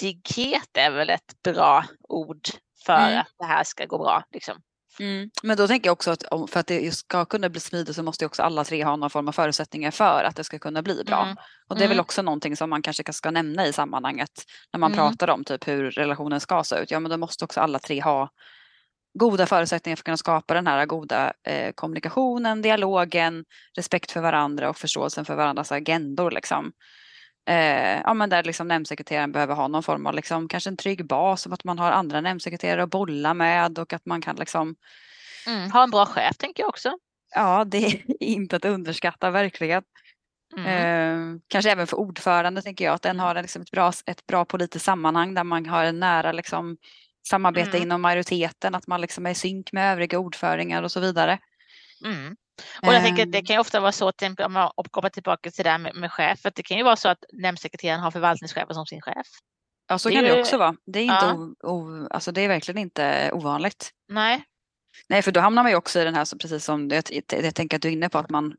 smidighet 0.00 0.76
är 0.76 0.90
väl 0.90 1.10
ett 1.10 1.42
bra 1.44 1.84
ord 2.08 2.48
för 2.86 2.92
Mm. 3.08 3.20
att 3.20 3.26
det 3.38 3.44
här 3.44 3.64
ska 3.64 3.86
gå 3.86 3.98
bra. 3.98 4.24
Liksom. 4.32 4.54
Mm. 5.00 5.30
Men 5.42 5.56
då 5.56 5.68
tänker 5.68 5.88
jag 5.88 5.92
också 5.92 6.10
att 6.10 6.24
för 6.50 6.60
att 6.60 6.66
det 6.66 6.94
ska 6.94 7.24
kunna 7.24 7.48
bli 7.48 7.60
smidigt 7.60 7.96
så 7.96 8.02
måste 8.02 8.24
ju 8.24 8.26
också 8.26 8.42
alla 8.42 8.64
tre 8.64 8.84
ha 8.84 8.96
någon 8.96 9.10
form 9.10 9.28
av 9.28 9.32
förutsättningar 9.32 9.90
för 9.90 10.24
att 10.24 10.36
det 10.36 10.44
ska 10.44 10.58
kunna 10.58 10.82
bli 10.82 11.04
bra. 11.06 11.22
Mm. 11.24 11.36
Och 11.68 11.76
det 11.78 11.84
är 11.84 11.88
väl 11.88 11.96
Mm. 11.96 12.02
också 12.04 12.22
någonting 12.22 12.56
som 12.56 12.70
man 12.70 12.82
kanske 12.82 13.12
ska 13.12 13.30
nämna 13.30 13.66
i 13.66 13.72
sammanhanget 13.72 14.30
när 14.72 14.78
man 14.80 14.92
Mm. 14.92 15.04
pratar 15.04 15.30
om 15.30 15.44
typ 15.44 15.68
hur 15.68 15.90
relationen 15.90 16.40
ska 16.40 16.64
se 16.64 16.76
ut. 16.76 16.90
Ja 16.90 17.00
men 17.00 17.10
då 17.10 17.16
måste 17.16 17.44
också 17.44 17.60
alla 17.60 17.78
tre 17.78 18.00
ha 18.00 18.28
goda 19.18 19.46
förutsättningar 19.46 19.96
för 19.96 20.00
att 20.00 20.04
kunna 20.04 20.16
skapa 20.16 20.54
den 20.54 20.66
här 20.66 20.86
goda 20.86 21.32
eh, 21.46 21.72
kommunikationen, 21.74 22.62
dialogen, 22.62 23.44
respekt 23.76 24.10
för 24.10 24.20
varandra 24.20 24.70
och 24.70 24.76
förståelsen 24.76 25.24
för 25.24 25.34
varandras 25.34 25.72
agendor. 25.72 26.30
Liksom. 26.30 26.72
Eh, 27.46 28.00
ja, 28.00 28.14
men 28.14 28.30
där 28.30 28.42
liksom 28.44 28.68
nämndsekreteraren 28.68 29.32
behöver 29.32 29.54
ha 29.54 29.68
någon 29.68 29.82
form 29.82 30.06
av 30.06 30.14
liksom, 30.14 30.48
kanske 30.48 30.70
en 30.70 30.76
trygg 30.76 31.06
bas 31.06 31.46
om 31.46 31.52
att 31.52 31.64
man 31.64 31.78
har 31.78 31.92
andra 31.92 32.20
nämndsekreterare 32.20 32.82
att 32.82 32.90
bolla 32.90 33.34
med 33.34 33.78
och 33.78 33.92
att 33.92 34.06
man 34.06 34.20
kan 34.20 34.36
liksom 34.36 34.74
Mm. 35.46 35.70
Ha 35.70 35.82
en 35.82 35.90
bra 35.90 36.06
chef 36.06 36.36
tänker 36.36 36.62
jag 36.62 36.68
också. 36.68 36.98
Ja, 37.34 37.64
det 37.64 37.86
är 37.86 38.02
inte 38.22 38.56
att 38.56 38.64
underskatta 38.64 39.30
verkligen. 39.30 39.82
Mm. 40.56 40.66
Eh, 41.34 41.40
kanske 41.48 41.70
även 41.70 41.86
för 41.86 41.96
ordförande 41.96 42.62
tänker 42.62 42.84
jag 42.84 42.94
att 42.94 43.02
den 43.02 43.20
har 43.20 43.34
liksom 43.34 43.62
ett, 43.62 43.70
bra, 43.70 43.92
ett 44.06 44.26
bra 44.26 44.44
politiskt 44.44 44.84
sammanhang 44.84 45.34
där 45.34 45.44
man 45.44 45.66
har 45.66 45.84
en 45.84 46.00
nära 46.00 46.32
liksom, 46.32 46.76
samarbete 47.28 47.70
Mm. 47.70 47.82
inom 47.82 48.02
majoriteten, 48.02 48.74
att 48.74 48.86
man 48.86 49.00
liksom 49.00 49.26
är 49.26 49.30
i 49.30 49.34
synk 49.34 49.72
med 49.72 49.92
övriga 49.92 50.18
ordföringar 50.18 50.82
och 50.82 50.92
så 50.92 51.00
vidare. 51.00 51.38
Mm. 52.04 52.36
Och 52.82 52.94
jag 52.94 53.02
tänker 53.02 53.22
att 53.22 53.32
det 53.32 53.38
Ehm. 53.38 53.44
kan 53.44 53.54
ju 53.56 53.60
ofta 53.60 53.80
vara 53.80 53.92
så, 53.92 54.12
om 54.44 54.52
man 54.52 54.70
kommer 54.90 55.08
tillbaka 55.08 55.50
till 55.50 55.64
det 55.64 55.70
där 55.70 55.78
med, 55.78 55.94
med 55.96 56.12
chef, 56.12 56.46
att 56.46 56.54
det 56.54 56.62
kan 56.62 56.76
ju 56.76 56.82
vara 56.82 56.96
så 56.96 57.08
att 57.08 57.24
nämndsekreteraren 57.32 58.00
har 58.00 58.10
förvaltningschefen 58.10 58.74
som 58.74 58.86
sin 58.86 59.00
chef. 59.02 59.26
Ja, 59.88 59.98
så 59.98 60.08
Det 60.08 60.14
kan 60.14 60.24
är 60.24 60.28
det 60.28 60.34
ju- 60.34 60.40
också 60.40 60.56
vara. 60.58 60.74
Det 60.86 60.98
är, 60.98 61.02
inte 61.02 61.14
Ja. 61.14 61.34
o, 61.34 61.54
o, 61.62 62.08
alltså 62.10 62.32
det 62.32 62.40
är 62.40 62.48
verkligen 62.48 62.78
inte 62.78 63.30
ovanligt. 63.32 63.90
Nej, 64.08 64.44
Nej, 65.08 65.22
för 65.22 65.32
då 65.32 65.40
hamnar 65.40 65.62
man 65.62 65.72
ju 65.72 65.76
också 65.76 66.00
i 66.00 66.04
den 66.04 66.14
här, 66.14 66.24
som 66.24 66.38
precis 66.38 66.64
som 66.64 66.88
jag, 66.88 67.04
jag 67.42 67.54
tänker 67.54 67.76
att 67.76 67.82
du 67.82 67.88
är 67.88 67.92
inne 67.92 68.08
på, 68.08 68.18
att 68.18 68.30
man 68.30 68.54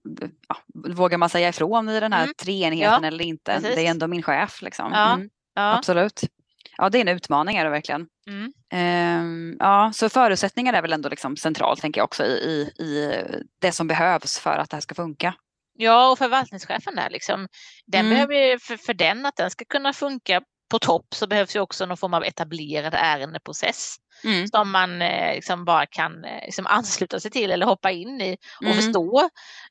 ja, 0.48 0.56
vågar 0.94 1.18
man 1.18 1.30
säga 1.30 1.50
ifrån 1.50 1.90
i 1.90 2.00
den 2.00 2.14
här 2.14 2.24
Mm. 2.24 2.34
treenigheten 2.38 3.04
Ja, 3.04 3.08
eller 3.08 3.26
inte. 3.26 3.54
precis. 3.56 3.76
Det 3.76 3.86
är 3.86 3.92
ändå 3.92 4.08
min 4.08 4.24
chef. 4.24 4.62
Liksom. 4.62 4.92
Ja. 4.94 5.14
Mm, 5.14 5.30
absolut. 5.56 6.22
Ja, 6.78 6.90
det 6.90 6.98
är 6.98 7.02
en 7.02 7.08
utmaning 7.16 7.58
är 7.58 7.64
det 7.64 7.70
verkligen. 7.72 8.08
Mm. 8.28 8.54
Ehm, 8.74 9.56
ja, 9.60 9.92
så 9.94 10.10
förutsättningar 10.10 10.74
är 10.74 10.82
väl 10.82 10.94
ändå 10.94 11.10
liksom 11.10 11.38
centralt 11.38 11.82
tänker 11.82 12.00
jag 12.02 12.06
också 12.06 12.26
i, 12.26 12.72
i, 12.80 12.84
i 12.84 13.24
det 13.62 13.72
som 13.72 13.88
behövs 13.88 14.40
för 14.40 14.58
att 14.58 14.70
det 14.70 14.76
här 14.76 14.82
ska 14.82 14.96
funka. 14.96 15.34
Ja, 15.78 16.12
och 16.12 16.18
förvaltningschefen 16.18 16.96
där 16.96 17.10
liksom, 17.10 17.48
den 17.86 18.00
Mm. 18.06 18.10
behöver 18.14 18.34
ju, 18.52 18.60
för, 18.60 18.78
för 18.78 18.94
den 18.94 19.26
att 19.26 19.36
den 19.36 19.52
ska 19.52 19.66
kunna 19.66 19.94
funka 19.94 20.42
på 20.72 20.80
topp 20.80 21.06
så 21.16 21.28
behövs 21.28 21.56
ju 21.56 21.60
också 21.60 21.86
någon 21.86 21.98
form 21.98 22.14
av 22.14 22.24
etablerad 22.24 22.94
ärendeprocess 22.98 23.96
Mm. 24.24 24.48
som 24.48 24.72
man 24.72 25.02
eh, 25.02 25.36
liksom 25.36 25.66
bara 25.66 25.86
kan 25.86 26.26
eh, 26.26 26.46
liksom 26.46 26.68
ansluta 26.68 27.20
sig 27.20 27.32
till 27.32 27.52
eller 27.52 27.66
hoppa 27.66 27.92
in 27.92 28.22
i 28.22 28.38
och 28.60 28.66
Mm. 28.66 28.76
förstå. 28.78 29.30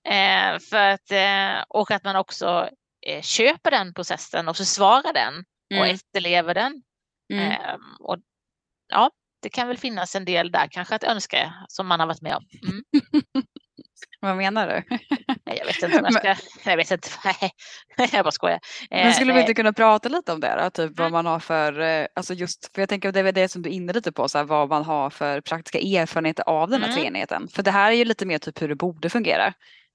Eh, 0.08 0.58
för 0.70 0.76
att, 0.88 1.10
eh, 1.10 1.64
och 1.68 1.90
att 1.90 2.04
man 2.04 2.16
också 2.16 2.68
eh, 3.06 3.22
köper 3.22 3.70
den 3.70 3.94
processen 3.94 4.48
och 4.48 4.56
försvarar 4.56 5.12
den 5.12 5.34
och 5.70 5.76
Mm. 5.84 5.94
efterlever 5.94 6.54
den. 6.54 6.82
Mm. 7.32 7.50
Eh, 7.52 7.74
och, 8.00 8.16
ja, 8.88 9.10
det 9.42 9.48
kan 9.48 9.68
väl 9.68 9.76
finnas 9.78 10.16
en 10.16 10.24
del 10.24 10.50
där 10.52 10.68
kanske 10.70 10.94
att 10.94 11.04
önska 11.04 11.54
som 11.68 11.86
man 11.86 12.00
har 12.00 12.06
varit 12.06 12.22
med 12.22 12.34
om. 12.36 12.44
Mm. 12.68 12.82
Vad 14.20 14.36
menar 14.36 14.66
du? 14.68 14.96
Nej, 15.46 15.56
jag 15.58 15.66
vet 15.66 15.82
inte 15.82 15.98
om 15.98 16.04
jag 16.04 16.14
ska... 16.14 16.36
Jag 16.70 16.76
vet 16.76 16.90
inte. 16.90 17.08
jag 18.12 18.24
bara 18.24 18.30
skojar. 18.30 18.60
Men 18.90 18.98
Eh, 19.06 19.12
skulle 19.12 19.26
vi 19.32 19.34
nej. 19.34 19.40
inte 19.42 19.54
kunna 19.54 19.72
prata 19.72 20.08
lite 20.08 20.32
om 20.32 20.40
det 20.40 20.62
då? 20.62 20.70
Typ 20.70 20.98
vad 20.98 21.06
Mm. 21.06 21.12
man 21.12 21.26
har 21.26 21.38
för, 21.40 21.80
eh, 21.80 22.06
alltså 22.14 22.34
just, 22.34 22.74
för 22.74 22.82
jag 22.82 22.88
tänker 22.88 23.08
att 23.08 23.14
det 23.14 23.20
är 23.20 23.32
det 23.32 23.48
som 23.48 23.62
du 23.62 23.70
är 23.70 23.74
inne 23.74 23.92
lite 23.92 24.12
på, 24.12 24.28
så 24.28 24.38
här, 24.38 24.44
vad 24.44 24.68
man 24.68 24.84
har 24.84 25.10
för 25.10 25.40
praktiska 25.40 25.78
erfarenheter 25.78 26.44
av 26.48 26.70
den 26.70 26.80
här 26.82 26.88
Mm. 26.88 27.00
treenigheten. 27.00 27.48
För 27.48 27.62
det 27.62 27.70
här 27.70 27.90
är 27.90 27.94
ju 27.96 28.04
lite 28.04 28.26
mer 28.26 28.38
typ 28.38 28.62
hur 28.62 28.68
det 28.68 28.74
borde 28.76 29.10
fungera. 29.10 29.46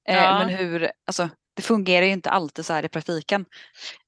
Eh, 0.10 0.15
Ja. 0.15 0.39
Men 0.39 0.50
hur, 0.50 0.91
alltså 1.08 1.29
det 1.58 1.64
fungerar 1.64 2.06
ju 2.06 2.12
inte 2.12 2.30
alltid 2.30 2.66
så 2.66 2.74
här 2.74 2.86
i 2.86 2.90
praktiken. 2.90 3.46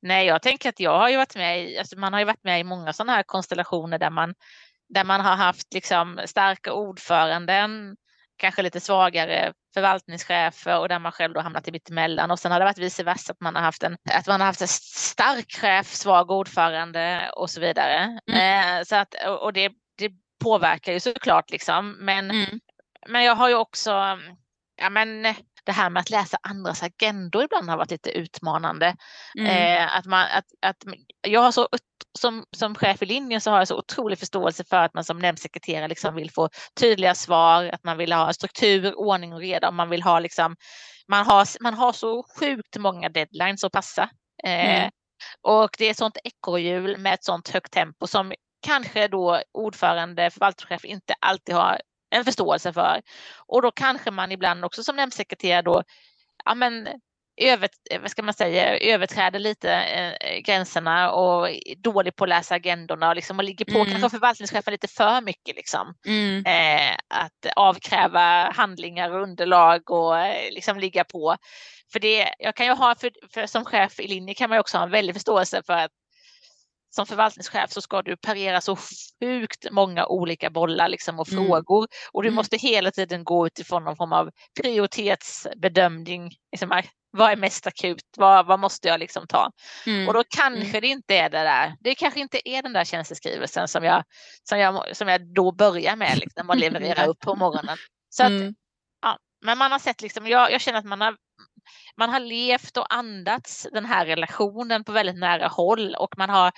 Nej, 0.02 0.26
jag 0.26 0.42
tänker 0.42 0.70
att 0.70 0.80
jag 0.80 1.00
har 1.00 1.10
ju 1.10 1.18
varit 1.18 1.36
med 1.36 1.64
i, 1.64 1.78
alltså 1.78 1.98
man 1.98 2.14
har 2.14 2.20
ju 2.20 2.26
varit 2.26 2.44
med 2.44 2.60
i 2.60 2.64
många 2.64 2.94
sådana 2.94 3.14
här 3.14 3.24
konstellationer 3.24 4.00
där 4.00 4.10
man, 4.10 4.34
där 4.90 5.04
man 5.04 5.22
har 5.22 5.36
haft 5.36 5.74
liksom 5.74 6.20
starka 6.26 6.74
ordföranden, 6.74 7.96
kanske 8.38 8.62
lite 8.62 8.80
svagare 8.80 9.54
förvaltningschefer 9.74 10.80
och 10.80 10.90
där 10.90 11.00
man 11.00 11.12
själv 11.12 11.34
då 11.34 11.40
hamnat 11.40 11.68
i 11.68 11.72
mittemellan 11.72 12.32
och 12.32 12.40
sen 12.40 12.52
har 12.52 12.60
det 12.60 12.66
varit 12.66 12.78
vice 12.78 13.04
versa, 13.04 13.32
att 13.32 13.42
man 13.42 13.56
har 13.56 13.64
haft 13.64 13.84
en, 13.84 13.98
att 14.14 14.28
man 14.28 14.40
har 14.42 14.48
haft 14.48 14.62
en 14.62 14.68
stark 14.68 15.52
chef, 15.52 15.88
svag 15.88 16.32
ordförande 16.32 17.32
och 17.36 17.50
så 17.50 17.62
vidare. 17.62 18.20
Eh, 18.32 18.84
så 18.86 18.96
att, 18.96 19.14
och 19.28 19.44
och 19.44 19.54
det, 19.54 19.72
det 19.98 20.12
påverkar 20.44 20.94
ju 20.94 21.00
såklart 21.00 21.50
liksom, 21.52 21.92
men 22.00 22.32
Mm. 22.32 22.60
men 23.08 23.24
jag 23.24 23.36
har 23.36 23.50
ju 23.50 23.56
också, 23.56 23.92
ja 24.82 24.90
men 24.90 25.36
det 25.70 25.74
här 25.74 25.90
med 25.90 26.02
att 26.02 26.10
läsa 26.10 26.38
andras 26.42 26.84
agendor 26.84 27.44
ibland 27.44 27.70
har 27.70 27.78
varit 27.78 27.92
lite 27.92 28.10
utmanande. 28.10 28.96
Mm. 29.40 29.48
Eh, 29.52 29.98
att 29.98 30.06
man, 30.06 30.26
att, 30.32 30.46
att 30.62 30.78
jag 31.28 31.42
har 31.42 31.52
så, 31.52 31.68
som, 32.20 32.46
som 32.58 32.76
chef 32.76 33.02
i 33.02 33.06
linjen 33.06 33.42
så 33.42 33.52
har 33.52 33.58
jag 33.58 33.68
så 33.68 33.78
otrolig 33.78 34.20
förståelse 34.20 34.64
för 34.64 34.78
att 34.78 34.94
man 34.94 35.04
som 35.04 35.20
nämndsekreterare 35.20 35.88
liksom 35.88 36.16
vill 36.16 36.32
få 36.32 36.50
tydliga 36.80 37.16
svar, 37.16 37.66
att 37.66 37.84
man 37.84 37.98
vill 37.98 38.14
ha 38.14 38.34
struktur, 38.34 39.00
ordning 39.00 39.34
och 39.34 39.40
reda. 39.40 39.72
Man 39.72 39.90
vill 39.90 40.04
ha 40.04 40.20
liksom, 40.20 40.56
man 41.08 41.26
har, 41.26 41.64
man 41.64 41.74
har 41.74 41.94
så 41.94 42.24
sjukt 42.40 42.78
många 42.78 43.10
deadlines 43.10 43.64
att 43.64 43.72
passa. 43.72 44.10
Eh, 44.44 44.80
Mm. 44.80 44.92
Och 45.42 45.70
det 45.78 45.86
är 45.86 45.92
ett 45.92 45.98
sånt 45.98 46.18
ekorrhjul 46.24 46.98
med 46.98 47.14
ett 47.14 47.24
sånt 47.24 47.50
högt 47.50 47.74
tempo 47.74 48.08
som 48.08 48.34
kanske 48.66 49.08
då 49.08 49.42
ordförande, 49.52 50.30
förvaltningschef 50.30 50.86
inte 50.86 51.14
alltid 51.20 51.56
har 51.56 51.82
en 52.10 52.26
förståelse 52.26 52.74
för. 52.74 53.02
Och 53.48 53.62
då 53.62 53.72
kanske 53.72 54.12
man 54.12 54.32
ibland 54.32 54.66
också 54.66 54.84
som 54.84 54.96
nämndsekreterare 54.96 55.62
då, 55.62 55.84
ja 56.46 56.56
men 56.56 56.88
över, 57.42 57.70
vad 58.02 58.12
ska 58.12 58.22
man 58.24 58.34
säga, 58.34 58.78
överträder 58.78 59.40
lite 59.40 59.74
eh, 59.74 60.40
gränserna 60.40 61.12
och 61.12 61.50
är 61.50 61.76
dålig 61.76 62.16
på 62.16 62.24
att 62.24 62.30
läsa 62.30 62.56
agendorna 62.56 63.10
och, 63.10 63.16
liksom, 63.16 63.38
och 63.38 63.44
ligger 63.44 63.66
på 63.66 63.80
Mm. 63.80 63.92
kanske 63.92 64.10
förvaltningschefen 64.10 64.72
lite 64.72 64.88
för 64.88 65.22
mycket. 65.22 65.56
Liksom. 65.56 65.94
Mm. 66.06 66.46
Eh, 66.46 66.96
att 67.08 67.54
avkräva 67.56 68.52
handlingar 68.52 69.12
och 69.12 69.24
underlag 69.24 69.92
och 69.92 70.20
eh, 70.20 70.52
liksom 70.52 70.80
ligga 70.80 71.04
på. 71.04 71.38
För 71.92 72.00
det, 72.00 72.34
jag 72.40 72.56
kan 72.56 72.66
ju 72.66 72.72
ha, 72.72 72.96
för, 72.96 73.12
för 73.34 73.48
som 73.48 73.66
chef 73.66 74.00
i 74.00 74.08
linje 74.08 74.34
kan 74.34 74.50
man 74.50 74.60
också 74.60 74.78
ha 74.78 74.84
en 74.84 74.92
väldig 74.92 75.16
förståelse 75.16 75.62
för 75.66 75.74
att 75.74 75.92
som 77.00 77.06
förvaltningschef 77.06 77.72
så 77.72 77.82
ska 77.82 78.02
du 78.02 78.18
parera 78.18 78.62
så 78.62 78.78
sjukt 79.22 79.68
många 79.72 80.06
olika 80.06 80.50
bollar 80.50 80.88
liksom 80.90 81.20
och 81.20 81.32
Mm. 81.32 81.46
frågor 81.48 81.88
och 82.12 82.24
du 82.24 82.28
Mm. 82.28 82.36
måste 82.36 82.58
hela 82.58 82.92
tiden 82.92 83.24
gå 83.24 83.48
utifrån 83.48 83.84
någon 83.84 83.96
form 83.96 84.14
av 84.14 84.30
prioritetsbedömning. 84.62 86.32
Liksom, 86.52 86.72
äh, 86.72 86.86
vad 87.12 87.32
är 87.32 87.36
mest 87.36 87.68
akut? 87.68 88.04
Vad, 88.18 88.46
vad 88.46 88.60
måste 88.60 88.88
jag 88.88 89.00
liksom 89.00 89.28
ta? 89.28 89.52
Mm. 89.86 90.08
Och 90.08 90.14
då 90.14 90.24
kanske 90.30 90.80
det 90.80 90.88
inte 90.88 91.16
är 91.16 91.30
det 91.30 91.44
där. 91.44 91.76
Det 91.80 91.96
kanske 91.96 92.20
inte 92.20 92.50
är 92.50 92.64
den 92.64 92.74
där 92.74 92.84
tjänsteskrivelsen 92.86 93.68
som 93.68 93.84
jag, 93.84 94.04
som 94.50 94.60
jag, 94.60 94.96
som 94.98 95.08
jag 95.08 95.34
då 95.34 95.52
börjar 95.52 95.96
med 95.96 96.18
liksom, 96.20 96.50
och 96.50 96.56
levererar 96.56 97.08
upp 97.08 97.20
på 97.20 97.36
morgonen. 97.36 97.78
Så 98.10 98.24
att, 98.24 98.30
Mm. 98.30 98.56
ja, 99.02 99.18
men 99.46 99.58
man 99.58 99.72
har 99.72 99.80
sett 99.80 100.02
liksom, 100.02 100.28
jag, 100.28 100.52
jag 100.52 100.62
känner 100.62 100.80
att 100.80 100.86
man 100.86 101.02
har 101.02 101.16
man 101.98 102.10
har 102.10 102.20
levt 102.20 102.78
och 102.78 102.94
andats 102.94 103.68
den 103.74 103.86
här 103.86 104.06
relationen 104.06 104.84
på 104.84 104.92
väldigt 104.92 105.20
nära 105.20 105.48
håll 105.48 105.96
och 105.96 106.18
man 106.18 106.30
har 106.30 106.52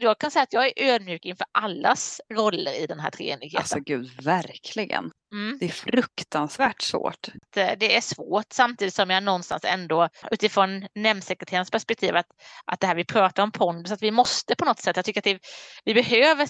jag 0.00 0.18
kan 0.18 0.30
säga 0.30 0.42
att 0.42 0.52
jag 0.52 0.66
är 0.66 0.72
ödmjuk 0.76 1.24
inför 1.24 1.46
allas 1.52 2.20
roller 2.34 2.82
i 2.82 2.86
den 2.86 3.00
här 3.00 3.10
treenigheten. 3.10 3.60
Alltså 3.60 3.80
gud, 3.80 4.22
verkligen. 4.22 5.10
Mm. 5.32 5.58
Det 5.60 5.66
är 5.66 5.70
fruktansvärt 5.70 6.82
svårt. 6.82 7.28
Det 7.54 7.96
är 7.96 8.00
svårt 8.00 8.52
samtidigt 8.52 8.94
som 8.94 9.10
jag 9.10 9.22
någonstans 9.22 9.64
ändå 9.64 10.08
utifrån 10.30 10.86
nämndsekreterarens 10.94 11.70
perspektiv 11.70 12.16
att, 12.16 12.26
att 12.64 12.80
det 12.80 12.86
här 12.86 12.94
vi 12.94 13.04
pratar 13.04 13.42
om 13.42 13.52
pondus, 13.52 13.92
att 13.92 14.02
vi 14.02 14.10
måste 14.10 14.54
på 14.54 14.64
något 14.64 14.80
sätt, 14.80 14.96
jag 14.96 15.04
tycker 15.04 15.20
att 15.20 15.24
det, 15.24 15.38
vi 15.84 15.94
behöver 15.94 16.48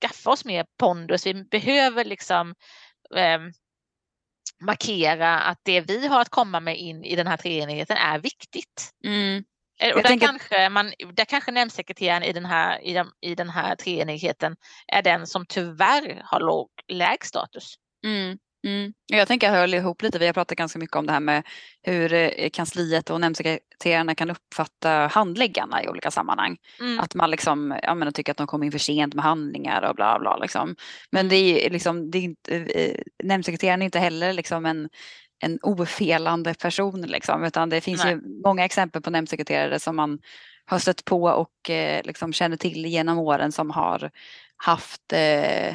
skaffa 0.00 0.30
oss 0.30 0.44
mer 0.44 0.66
pondus, 0.78 1.26
vi 1.26 1.44
behöver 1.44 2.04
liksom 2.04 2.54
eh, 3.16 3.38
markera 4.60 5.38
att 5.38 5.58
det 5.62 5.80
vi 5.80 6.06
har 6.06 6.20
att 6.20 6.28
komma 6.28 6.60
med 6.60 6.78
in 6.78 7.04
i 7.04 7.16
den 7.16 7.26
här 7.26 7.36
treenigheten 7.36 7.96
är 7.96 8.18
viktigt. 8.18 8.90
Mm. 9.04 9.44
Eh, 9.80 9.96
och 9.96 10.02
där, 10.02 10.08
tänker... 10.08 10.26
kanske 10.26 10.68
man, 10.68 10.92
där 11.12 11.24
kanske 11.24 11.52
nämndsekreteraren 11.52 12.22
i 12.22 12.32
den 12.32 12.44
här, 12.44 12.84
i, 12.84 12.92
den, 12.92 13.06
i 13.20 13.34
den 13.34 13.48
här 13.48 13.76
treenigheten 13.76 14.56
är 14.92 15.02
den 15.02 15.26
som 15.26 15.46
tyvärr 15.46 16.22
har 16.24 16.40
låg, 16.40 16.68
lägst 16.88 17.28
status. 17.28 17.74
Mm. 18.04 18.38
Mm. 18.66 18.92
Jag 19.06 19.28
tänker 19.28 19.48
att 19.48 19.54
jag 19.54 19.60
höll 19.60 19.74
ihop 19.74 20.02
lite, 20.02 20.18
vi 20.18 20.26
har 20.26 20.32
pratat 20.32 20.58
ganska 20.58 20.78
mycket 20.78 20.96
om 20.96 21.06
det 21.06 21.12
här 21.12 21.20
med 21.20 21.42
hur 21.82 22.12
eh, 22.12 22.50
kansliet 22.52 23.10
och 23.10 23.20
nämndsekreterarna 23.20 24.14
kan 24.14 24.30
uppfatta 24.30 24.90
handläggarna 24.90 25.84
i 25.84 25.88
olika 25.88 26.10
sammanhang. 26.10 26.56
Mm. 26.80 27.00
Att 27.00 27.14
man 27.14 27.30
liksom, 27.30 27.78
ja, 27.82 27.94
men, 27.94 28.12
tycker 28.12 28.32
att 28.32 28.36
de 28.36 28.46
kommer 28.46 28.66
in 28.66 28.72
för 28.72 28.78
sent 28.78 29.14
med 29.14 29.24
handlingar 29.24 29.82
och 29.82 29.94
bla 29.94 30.18
bla. 30.18 30.36
Liksom. 30.36 30.76
Men 31.10 31.28
det 31.28 31.66
är 31.66 31.70
liksom, 31.70 32.10
det 32.10 32.18
är 32.18 32.22
inte, 32.22 32.56
eh, 32.56 33.00
nämndsekreteraren 33.24 33.82
är 33.82 33.86
inte 33.86 33.98
heller 33.98 34.32
liksom 34.32 34.66
en, 34.66 34.88
en 35.40 35.58
ofelande 35.62 36.54
person 36.54 37.02
liksom, 37.02 37.44
utan 37.44 37.68
det 37.68 37.80
finns 37.80 38.04
Nej. 38.04 38.12
ju 38.12 38.42
många 38.44 38.64
exempel 38.64 39.02
på 39.02 39.10
nämndsekreterare 39.10 39.80
som 39.80 39.96
man 39.96 40.18
har 40.64 40.78
stött 40.78 41.04
på 41.04 41.22
och 41.22 41.70
eh, 41.70 42.02
liksom 42.04 42.32
känner 42.32 42.56
till 42.56 42.86
genom 42.86 43.18
åren 43.18 43.52
som 43.52 43.70
har 43.70 44.10
haft 44.56 45.12
eh, 45.12 45.68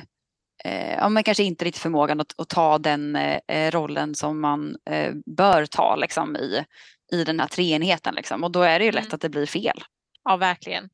eh, 0.63 0.93
ja, 0.98 1.10
men 1.10 1.24
kanske 1.24 1.43
inte 1.43 1.65
riktigt 1.65 1.82
förmågan 1.82 2.20
att, 2.20 2.39
att 2.39 2.50
ta 2.50 2.77
den 2.77 3.15
eh, 3.15 3.72
rollen 3.72 4.15
som 4.15 4.41
man 4.41 4.75
eh, 4.89 5.13
bör 5.25 5.65
ta 5.65 5.96
liksom, 5.96 6.36
i, 6.36 6.65
i 7.12 7.24
den 7.24 7.39
här 7.39 7.48
treenigheten. 7.48 8.15
Liksom. 8.15 8.43
Och 8.43 8.51
då 8.51 8.62
är 8.62 8.79
det 8.79 8.86
ju 8.86 8.91
lätt 8.91 9.05
mm. 9.05 9.15
att 9.15 9.22
det 9.22 9.29
blir 9.29 9.46
fel. 9.46 9.84
Ja, 10.24 10.38
verkligen. 10.38 10.89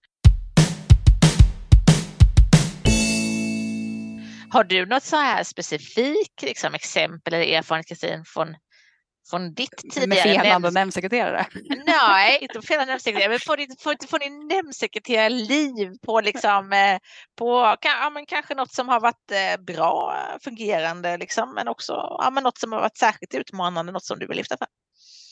Har 4.52 4.64
du 4.64 4.86
något 4.86 5.04
så 5.04 5.16
här 5.16 5.44
specifikt 5.44 6.42
liksom, 6.42 6.74
exempel 6.74 7.34
eller 7.34 7.58
erfarenhet 7.58 7.88
Kristin 7.88 8.24
från 8.26 8.56
från 9.30 9.54
ditt 9.54 9.78
tidigare... 9.94 10.08
Med 10.08 10.24
felande 10.24 10.72
nämndsekreterare? 10.72 11.46
Nej, 11.86 12.38
inte 12.42 12.62
felande 12.62 12.92
nämndsekreterare, 12.92 13.30
men 13.30 13.40
på 13.48 13.56
ditt, 13.56 13.84
på, 13.84 13.96
på 14.12 14.18
din 14.18 14.48
nämndsekreterarliv, 14.48 15.98
på, 16.06 16.22
liksom, 16.22 16.74
eh, 16.74 17.00
på 17.38 17.76
ja, 17.82 18.10
men 18.10 18.26
kanske 18.26 18.56
något 18.56 18.74
som 18.74 18.90
har 18.90 19.00
varit 19.00 19.32
eh, 19.32 19.64
bra 19.64 20.16
fungerande, 20.44 21.18
liksom, 21.18 21.54
men 21.54 21.68
också 21.68 21.94
ja, 21.94 22.30
men 22.34 22.44
något 22.44 22.58
som 22.58 22.72
har 22.72 22.80
varit 22.80 22.98
särskilt 22.98 23.36
utmanande, 23.36 23.92
något 23.92 24.06
som 24.06 24.20
du 24.20 24.28
vill 24.28 24.38
lyfta 24.38 24.58
fram? 24.58 24.68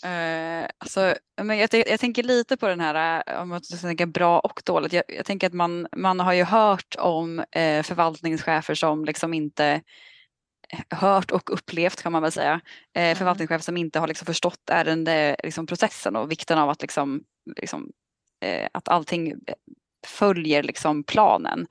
Uh, 0.07 0.67
alltså, 0.77 1.15
men 1.41 1.57
jag, 1.57 1.69
jag, 1.73 1.99
tänker 1.99 2.23
lite 2.23 2.57
på 2.57 2.67
den 2.67 2.79
här, 2.79 3.23
om 3.41 3.49
man 3.49 3.61
tänker 3.61 4.05
bra 4.05 4.39
och 4.39 4.61
dåligt. 4.65 4.93
Jag, 4.93 5.03
jag, 5.07 5.25
tänker 5.25 5.47
att 5.47 5.53
man, 5.53 5.87
man 5.95 6.19
har 6.19 6.33
ju 6.33 6.43
hört 6.43 6.95
om 6.99 7.39
eh, 7.39 7.83
förvaltningschefer 7.83 8.75
som 8.75 9.05
liksom 9.05 9.33
inte 9.33 9.81
hört 10.89 11.31
och 11.31 11.53
upplevt 11.53 12.01
kan 12.01 12.11
man 12.11 12.21
väl 12.21 12.31
säga. 12.31 12.61
Eh, 12.95 13.03
mm. 13.03 13.15
förvaltningschef 13.15 13.61
som 13.61 13.77
inte 13.77 13.99
har 13.99 14.07
liksom 14.07 14.25
förstått 14.25 14.69
ärendeprocessen 14.71 16.13
liksom, 16.13 16.15
och 16.15 16.31
vikten 16.31 16.57
av 16.57 16.69
att, 16.69 16.81
liksom, 16.81 17.23
liksom, 17.61 17.91
eh, 18.45 18.67
att 18.71 18.87
allting 18.87 19.33
följer 20.07 20.63
liksom, 20.63 21.03
planen. 21.03 21.67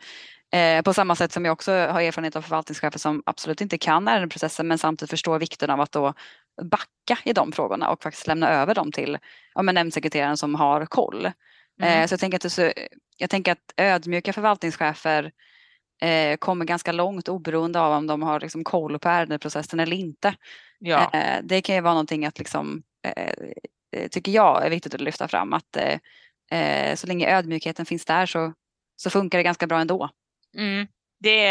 Eh, 0.53 0.83
på 0.83 0.95
samma 0.95 1.17
sätt 1.17 1.33
som 1.33 1.45
jag 1.45 1.53
också 1.53 1.73
har 1.73 2.01
erfarenhet 2.01 2.37
av 2.37 2.43
förvaltningschefer 2.43 2.99
som 2.99 3.23
absolut 3.27 3.61
inte 3.61 3.79
kan 3.79 4.09
ärendeprocessen 4.09 4.69
men 4.69 4.79
samtidigt 4.79 5.11
förstår 5.11 5.39
vikten 5.39 5.71
av 5.71 5.81
att 5.81 5.93
då 5.93 6.15
backa 6.63 7.19
i 7.25 7.33
de 7.33 7.53
frågorna 7.53 7.91
och 7.91 8.03
faktiskt 8.03 8.27
lämna 8.27 8.51
över 8.51 8.75
dem 8.75 8.93
till 8.93 9.19
ja, 9.55 9.63
nämndsekreteraren 9.63 10.37
som 10.37 10.55
har 10.55 10.87
koll. 10.87 11.27
Eh, 11.27 11.33
mm. 11.97 12.09
så 12.09 12.13
jag 12.13 12.21
tänker, 12.21 12.47
att 12.47 12.53
så, 12.53 12.73
jag 13.17 13.31
tänker 13.31 13.53
att 13.53 13.73
ödmjuka 13.77 14.33
förvaltningschefer 14.33 15.33
eh, 16.03 16.37
kommer 16.37 16.65
ganska 16.65 16.93
långt 16.93 17.29
oberoende 17.29 17.81
av 17.81 17.93
om 17.93 18.07
de 18.07 18.23
har 18.23 18.41
liksom 18.41 18.65
koll 18.65 18.99
på 18.99 19.09
ärendeprocessen 19.09 19.81
eller 19.81 19.97
inte. 19.97 20.35
Ja. 20.79 21.11
Eh, 21.13 21.43
det 21.43 21.61
kan 21.61 21.75
ju 21.75 21.81
vara 21.81 21.95
någonting 21.95 22.27
att 22.27 22.39
liksom, 22.39 22.83
eh, 23.03 23.33
eh 23.97 24.09
tycker 24.09 24.33
jag 24.33 24.67
är 24.67 24.71
viktigt 24.71 24.95
att 24.95 25.01
lyfta 25.01 25.29
fram 25.29 25.53
att 25.53 25.77
eh, 25.77 25.99
eh, 26.61 26.95
så 26.95 27.07
länge 27.07 27.37
ödmjukheten 27.37 27.87
finns 27.87 28.05
där 28.05 28.27
så, 28.27 28.53
så 28.97 29.11
funkar 29.11 29.39
det 29.39 29.45
ganska 29.45 29.67
bra 29.67 29.81
ändå. 29.81 30.11
Mm. 30.59 30.87
Det, 31.19 31.43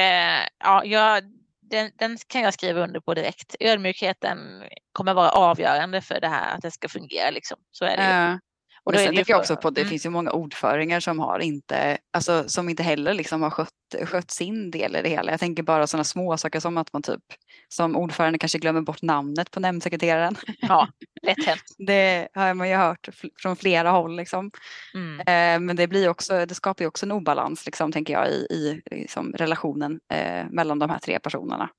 ja, 0.60 0.86
jag, 0.86 1.24
den, 1.69 1.91
den, 1.95 2.17
kan 2.28 2.41
jag 2.41 2.54
skriva 2.54 2.84
under 2.84 2.99
på 2.99 3.13
direkt. 3.13 3.56
Ödmjukheten 3.60 4.63
kommer 4.91 5.13
vara 5.13 5.30
avgörande 5.30 6.01
för 6.01 6.21
det 6.21 6.28
här 6.28 6.56
att 6.56 6.62
det 6.62 6.71
ska 6.71 6.89
fungera. 6.89 7.30
Liksom. 7.30 7.58
Så 7.71 7.86
är 7.86 7.97
det 7.97 8.32
ju. 8.32 8.39
Och 8.84 8.91
Men 8.91 9.01
sen 9.01 9.15
tänker 9.15 9.34
jag 9.34 9.39
också 9.39 9.56
på 9.56 9.67
att 9.67 9.75
det 9.75 9.82
mm. 9.82 9.89
finns 9.89 10.06
ju 10.06 10.10
många 10.10 10.32
ordföringar 10.32 10.99
som 10.99 11.19
har 11.19 11.39
inte, 11.39 11.97
alltså 12.13 12.49
som 12.49 12.69
inte 12.69 12.84
heller 12.84 13.13
liksom 13.13 13.41
har 13.41 13.49
skött, 13.49 13.95
skött 14.04 14.32
sin 14.32 14.71
del 14.71 14.95
i 14.95 15.01
det 15.01 15.10
hela. 15.10 15.32
Jag 15.32 15.39
tänker 15.39 15.63
bara 15.63 15.88
sådana 15.88 16.04
små 16.04 16.38
saker 16.38 16.60
som 16.60 16.78
att 16.78 16.93
man 16.93 17.01
typ 17.01 17.23
som 17.69 17.95
ordförande 17.95 18.39
kanske 18.39 18.60
glömmer 18.60 18.82
bort 18.82 19.01
namnet 19.01 19.51
på 19.51 19.60
nämndsekreteraren. 19.60 20.36
Ja, 20.62 20.88
lätt 21.21 21.45
hänt. 21.45 21.63
Det 21.78 22.28
har 22.34 22.54
man 22.54 22.69
ju 22.69 22.75
hört 22.75 23.10
från 23.41 23.56
flera 23.56 23.89
håll 23.89 24.15
liksom. 24.15 24.51
Mm. 24.93 25.19
Eh, 25.19 25.67
men 25.67 25.75
det 25.75 25.88
blir 25.88 26.10
också, 26.10 26.45
det 26.45 26.56
skapar 26.56 26.84
ju 26.84 26.88
också 26.88 27.06
en 27.06 27.12
obalans 27.12 27.65
liksom 27.65 27.91
tänker 27.91 28.13
jag 28.13 28.30
i, 28.30 28.47
i 28.49 28.82
liksom, 28.91 29.34
relationen 29.34 29.99
eh, 30.13 30.45
mellan 30.49 30.80
de 30.80 30.89
här 30.89 30.99
tre 30.99 31.19
personerna. 31.19 31.69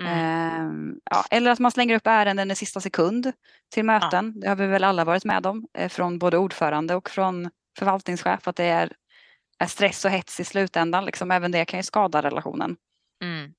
Mm. 0.00 0.12
Eh, 0.12 0.94
ja, 1.10 1.24
eller 1.30 1.50
att 1.50 1.58
man 1.58 1.70
slänger 1.70 1.96
upp 1.96 2.06
ärenden 2.06 2.50
i 2.50 2.54
sista 2.54 2.80
sekund 2.80 3.32
till 3.74 3.84
möten. 3.84 4.32
Ja. 4.34 4.40
Det 4.40 4.48
har 4.48 4.56
vi 4.56 4.66
väl 4.66 4.84
alla 4.84 5.04
varit 5.04 5.24
med 5.24 5.46
om 5.46 5.66
eh, 5.78 5.88
från 5.88 6.18
både 6.18 6.38
ordförande 6.38 6.94
och 6.94 7.10
från 7.10 7.50
förvaltningschef 7.78 8.48
att 8.48 8.56
det 8.56 8.64
är, 8.64 8.92
är 9.58 9.66
stress 9.66 10.04
och 10.04 10.10
hets 10.10 10.40
i 10.40 10.44
slutändan. 10.44 11.04
Liksom. 11.04 11.30
Även 11.30 11.52
det 11.52 11.64
kan 11.64 11.78
ju 11.78 11.82
skada 11.82 12.22
relationen. 12.22 12.76
Mm. 13.24 13.52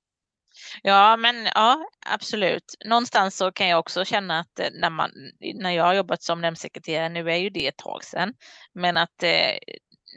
Ja, 0.83 1.17
men 1.17 1.45
ja, 1.55 1.85
absolut. 2.05 2.75
Någonstans 2.85 3.37
så 3.37 3.51
kan 3.51 3.67
jag 3.67 3.79
också 3.79 4.05
känna 4.05 4.39
att 4.39 4.59
eh, 4.59 4.67
när, 4.73 4.89
man, 4.89 5.11
när 5.55 5.71
jag 5.71 5.83
har 5.83 5.93
jobbat 5.93 6.23
som 6.23 6.41
nämndsekreterare, 6.41 7.09
nu 7.09 7.31
är 7.31 7.35
ju 7.35 7.49
det 7.49 7.67
ett 7.67 7.77
tag 7.77 8.03
sedan, 8.03 8.33
men 8.73 8.97
att 8.97 9.23
eh, 9.23 9.57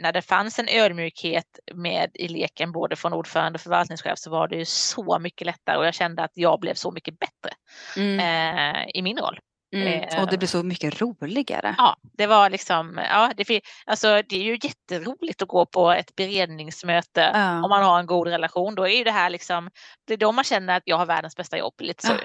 när 0.00 0.12
det 0.12 0.22
fanns 0.22 0.58
en 0.58 0.68
ödmjukhet 0.68 1.58
med 1.74 2.10
i 2.14 2.28
leken 2.28 2.72
både 2.72 2.96
från 2.96 3.12
ordförande 3.12 3.56
och 3.56 3.60
förvaltningschef 3.60 4.18
så 4.18 4.30
var 4.30 4.48
det 4.48 4.56
ju 4.56 4.64
så 4.64 5.18
mycket 5.18 5.46
lättare 5.46 5.76
och 5.76 5.86
jag 5.86 5.94
kände 5.94 6.22
att 6.22 6.32
jag 6.34 6.60
blev 6.60 6.74
så 6.74 6.90
mycket 6.90 7.18
bättre 7.18 7.50
mm. 7.96 8.20
eh, 8.20 8.86
i 8.94 9.02
min 9.02 9.18
roll. 9.18 9.38
Mm. 9.74 10.02
Eh, 10.02 10.22
och 10.22 10.30
det 10.30 10.38
blev 10.38 10.48
så 10.48 10.62
mycket 10.62 11.00
roligare. 11.00 11.74
Ja, 11.78 11.96
det 12.18 12.26
var 12.26 12.50
liksom, 12.50 13.00
ja, 13.10 13.32
det, 13.36 13.60
alltså, 13.86 14.22
det 14.28 14.36
är 14.36 14.42
ju 14.42 14.58
jätteroligt 14.62 15.42
att 15.42 15.48
gå 15.48 15.66
på 15.66 15.90
ett 15.90 16.16
beredningsmöte 16.16 17.30
ja. 17.34 17.62
om 17.64 17.70
man 17.70 17.82
har 17.82 17.98
en 17.98 18.06
god 18.06 18.28
relation. 18.28 18.74
Då 18.74 18.82
är 18.82 18.98
ju 18.98 19.04
det 19.04 19.10
här 19.10 19.30
liksom, 19.30 19.70
det 20.06 20.12
är 20.12 20.18
då 20.18 20.32
man 20.32 20.44
känner 20.44 20.76
att 20.76 20.82
jag 20.86 20.96
har 20.96 21.06
världens 21.06 21.36
bästa 21.36 21.58
jobb. 21.58 21.74
Lite 21.78 22.06
så. 22.06 22.12
Ja. 22.12 22.18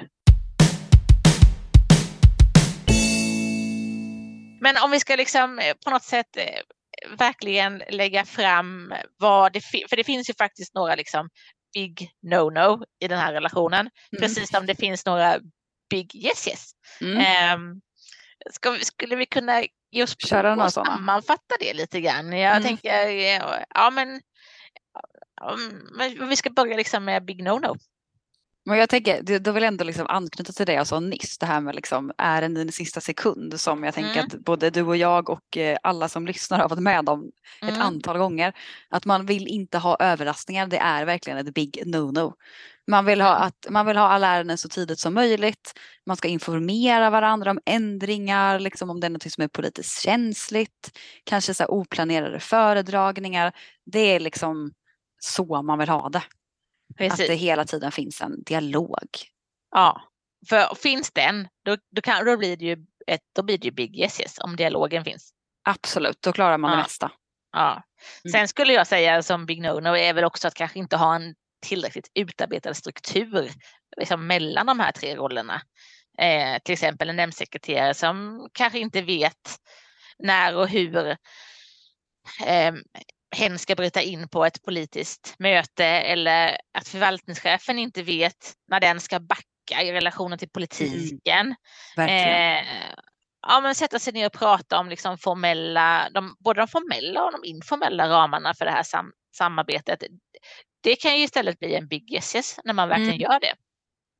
Men 4.61 4.77
om 4.83 4.91
vi 4.91 4.99
ska 4.99 5.15
liksom 5.15 5.59
eh, 5.59 5.73
på 5.85 5.89
något 5.89 6.03
sätt 6.03 6.37
eh, 6.37 7.15
verkligen 7.17 7.83
lägga 7.89 8.25
fram 8.25 8.93
vad 9.17 9.53
det 9.53 9.61
finns, 9.61 9.89
för 9.89 9.95
det 9.95 10.03
finns 10.03 10.29
ju 10.29 10.33
faktiskt 10.33 10.75
några 10.75 10.95
liksom 10.95 11.29
big 11.73 12.09
no-no 12.21 12.83
i 12.99 13.07
den 13.07 13.19
här 13.19 13.33
relationen, 13.33 13.79
mm. 13.79 14.21
precis 14.21 14.49
som 14.49 14.65
det 14.65 14.75
finns 14.75 15.05
några 15.05 15.39
big 15.89 16.15
yes 16.15 16.47
yes. 16.47 16.71
Mm. 17.01 17.55
Um, 17.55 17.81
ska, 18.51 18.77
skulle 18.81 19.15
vi 19.15 19.25
kunna 19.25 19.63
ge 19.91 20.03
oss 20.03 20.15
på 20.15 20.35
att 20.35 20.73
sammanfatta 20.73 21.55
det 21.59 21.73
lite 21.73 22.01
grann? 22.01 22.31
Jag 22.31 22.55
mm. 22.55 22.63
tänker, 22.63 23.09
ja 23.75 23.89
men 23.89 24.21
om 25.41 26.29
vi 26.29 26.35
ska 26.35 26.49
börja 26.49 26.77
liksom 26.77 27.05
med 27.05 27.25
big 27.25 27.43
no-no. 27.43 27.77
Men 28.69 28.77
jag 28.77 28.89
tänker, 28.89 29.39
då 29.39 29.51
vill 29.51 29.63
jag 29.63 29.67
ändå 29.67 29.83
liksom 29.83 30.07
anknyta 30.07 30.53
till 30.53 30.65
det 30.65 30.73
jag 30.73 30.87
sa 30.87 30.99
nyss, 30.99 31.37
det 31.37 31.45
här 31.45 31.61
med 31.61 31.75
liksom 31.75 32.11
ärenden 32.17 32.69
i 32.69 32.71
sista 32.71 33.01
sekund 33.01 33.59
som 33.59 33.83
jag 33.83 33.93
tänker 33.93 34.19
mm. 34.19 34.25
att 34.25 34.39
både 34.39 34.69
du 34.69 34.81
och 34.81 34.97
jag 34.97 35.29
och 35.29 35.57
eh, 35.57 35.77
alla 35.83 36.09
som 36.09 36.27
lyssnar 36.27 36.59
har 36.59 36.69
varit 36.69 36.83
med 36.83 37.09
om 37.09 37.31
ett 37.61 37.69
mm. 37.69 37.81
antal 37.81 38.17
gånger. 38.17 38.53
Att 38.89 39.05
man 39.05 39.25
vill 39.25 39.47
inte 39.47 39.77
ha 39.77 39.97
överraskningar, 39.99 40.67
det 40.67 40.77
är 40.77 41.05
verkligen 41.05 41.37
ett 41.39 41.53
big 41.53 41.83
no-no. 41.85 42.33
Man 42.87 43.05
vill, 43.05 43.21
ha 43.21 43.35
att, 43.35 43.67
man 43.69 43.85
vill 43.85 43.97
ha 43.97 44.07
alla 44.07 44.27
ärenden 44.27 44.57
så 44.57 44.69
tidigt 44.69 44.99
som 44.99 45.13
möjligt. 45.13 45.73
Man 46.05 46.17
ska 46.17 46.27
informera 46.27 47.09
varandra 47.09 47.51
om 47.51 47.59
ändringar, 47.65 48.59
liksom 48.59 48.89
om 48.89 48.99
det 48.99 49.07
är 49.07 49.11
något 49.11 49.31
som 49.31 49.43
är 49.43 49.47
politiskt 49.47 50.01
känsligt. 50.01 50.99
Kanske 51.23 51.53
så 51.53 51.65
oplanerade 51.65 52.39
föredragningar. 52.39 53.51
Det 53.85 54.15
är 54.15 54.19
liksom 54.19 54.71
så 55.19 55.61
man 55.61 55.79
vill 55.79 55.89
ha 55.89 56.09
det. 56.09 56.23
Precis. 56.99 57.19
Att 57.19 57.27
det 57.27 57.35
hela 57.35 57.65
tiden 57.65 57.91
finns 57.91 58.21
en 58.21 58.43
dialog. 58.43 59.07
Ja, 59.71 60.01
för 60.49 60.75
finns 60.75 61.11
den 61.11 61.47
då, 61.65 61.77
då, 61.95 62.01
kan, 62.01 62.25
då, 62.25 62.37
blir, 62.37 62.57
det 62.57 62.65
ju 62.65 62.85
ett, 63.07 63.21
då 63.35 63.43
blir 63.43 63.57
det 63.57 63.65
ju 63.65 63.71
big 63.71 63.99
yes, 63.99 64.19
yes 64.19 64.37
om 64.39 64.55
dialogen 64.55 65.03
finns. 65.03 65.33
Absolut, 65.63 66.21
då 66.21 66.33
klarar 66.33 66.57
man 66.57 66.71
ja. 66.71 66.77
det 66.77 66.83
mesta. 66.83 67.11
Ja. 67.51 67.71
Mm. 67.71 68.31
Sen 68.31 68.47
skulle 68.47 68.73
jag 68.73 68.87
säga 68.87 69.23
som 69.23 69.45
Big 69.45 69.61
No-No 69.61 69.97
är 69.97 70.13
väl 70.13 70.23
också 70.23 70.47
att 70.47 70.53
kanske 70.53 70.79
inte 70.79 70.97
ha 70.97 71.15
en 71.15 71.35
tillräckligt 71.65 72.11
utarbetad 72.13 72.73
struktur 72.73 73.51
liksom 73.97 74.27
mellan 74.27 74.65
de 74.65 74.79
här 74.79 74.91
tre 74.91 75.15
rollerna. 75.15 75.61
Eh, 76.17 76.59
till 76.63 76.73
exempel 76.73 77.09
en 77.09 77.15
nämndsekreterare 77.15 77.93
som 77.93 78.47
kanske 78.53 78.79
inte 78.79 79.01
vet 79.01 79.57
när 80.17 80.55
och 80.55 80.67
hur 80.67 80.97
eh, 82.45 82.73
hen 83.35 83.59
ska 83.59 83.75
bryta 83.75 84.01
in 84.01 84.29
på 84.29 84.45
ett 84.45 84.61
politiskt 84.63 85.35
möte 85.39 85.85
eller 85.85 86.57
att 86.77 86.87
förvaltningschefen 86.87 87.79
inte 87.79 88.03
vet 88.03 88.53
när 88.67 88.79
den 88.79 88.99
ska 88.99 89.19
backa 89.19 89.81
i 89.83 89.91
relationen 89.91 90.37
till 90.37 90.49
politiken. 90.49 91.55
Mm. 91.97 92.09
Eh, 92.09 92.65
ja, 93.47 93.61
men 93.61 93.75
sätta 93.75 93.99
sig 93.99 94.13
ner 94.13 94.25
och 94.25 94.33
prata 94.33 94.79
om 94.79 94.89
liksom 94.89 95.17
formella, 95.17 96.09
de, 96.13 96.35
både 96.39 96.61
de 96.61 96.67
formella 96.67 97.23
och 97.23 97.31
de 97.31 97.43
informella 97.49 98.09
ramarna 98.09 98.53
för 98.53 98.65
det 98.65 98.71
här 98.71 98.83
sam, 98.83 99.11
samarbetet. 99.37 100.03
Det 100.81 100.95
kan 100.95 101.17
ju 101.17 101.23
istället 101.23 101.59
bli 101.59 101.75
en 101.75 101.87
big 101.87 102.13
yes, 102.13 102.35
yes 102.35 102.59
när 102.63 102.73
man 102.73 102.89
verkligen 102.89 103.09
Mm. 103.09 103.21
gör 103.21 103.39
det. 103.39 103.53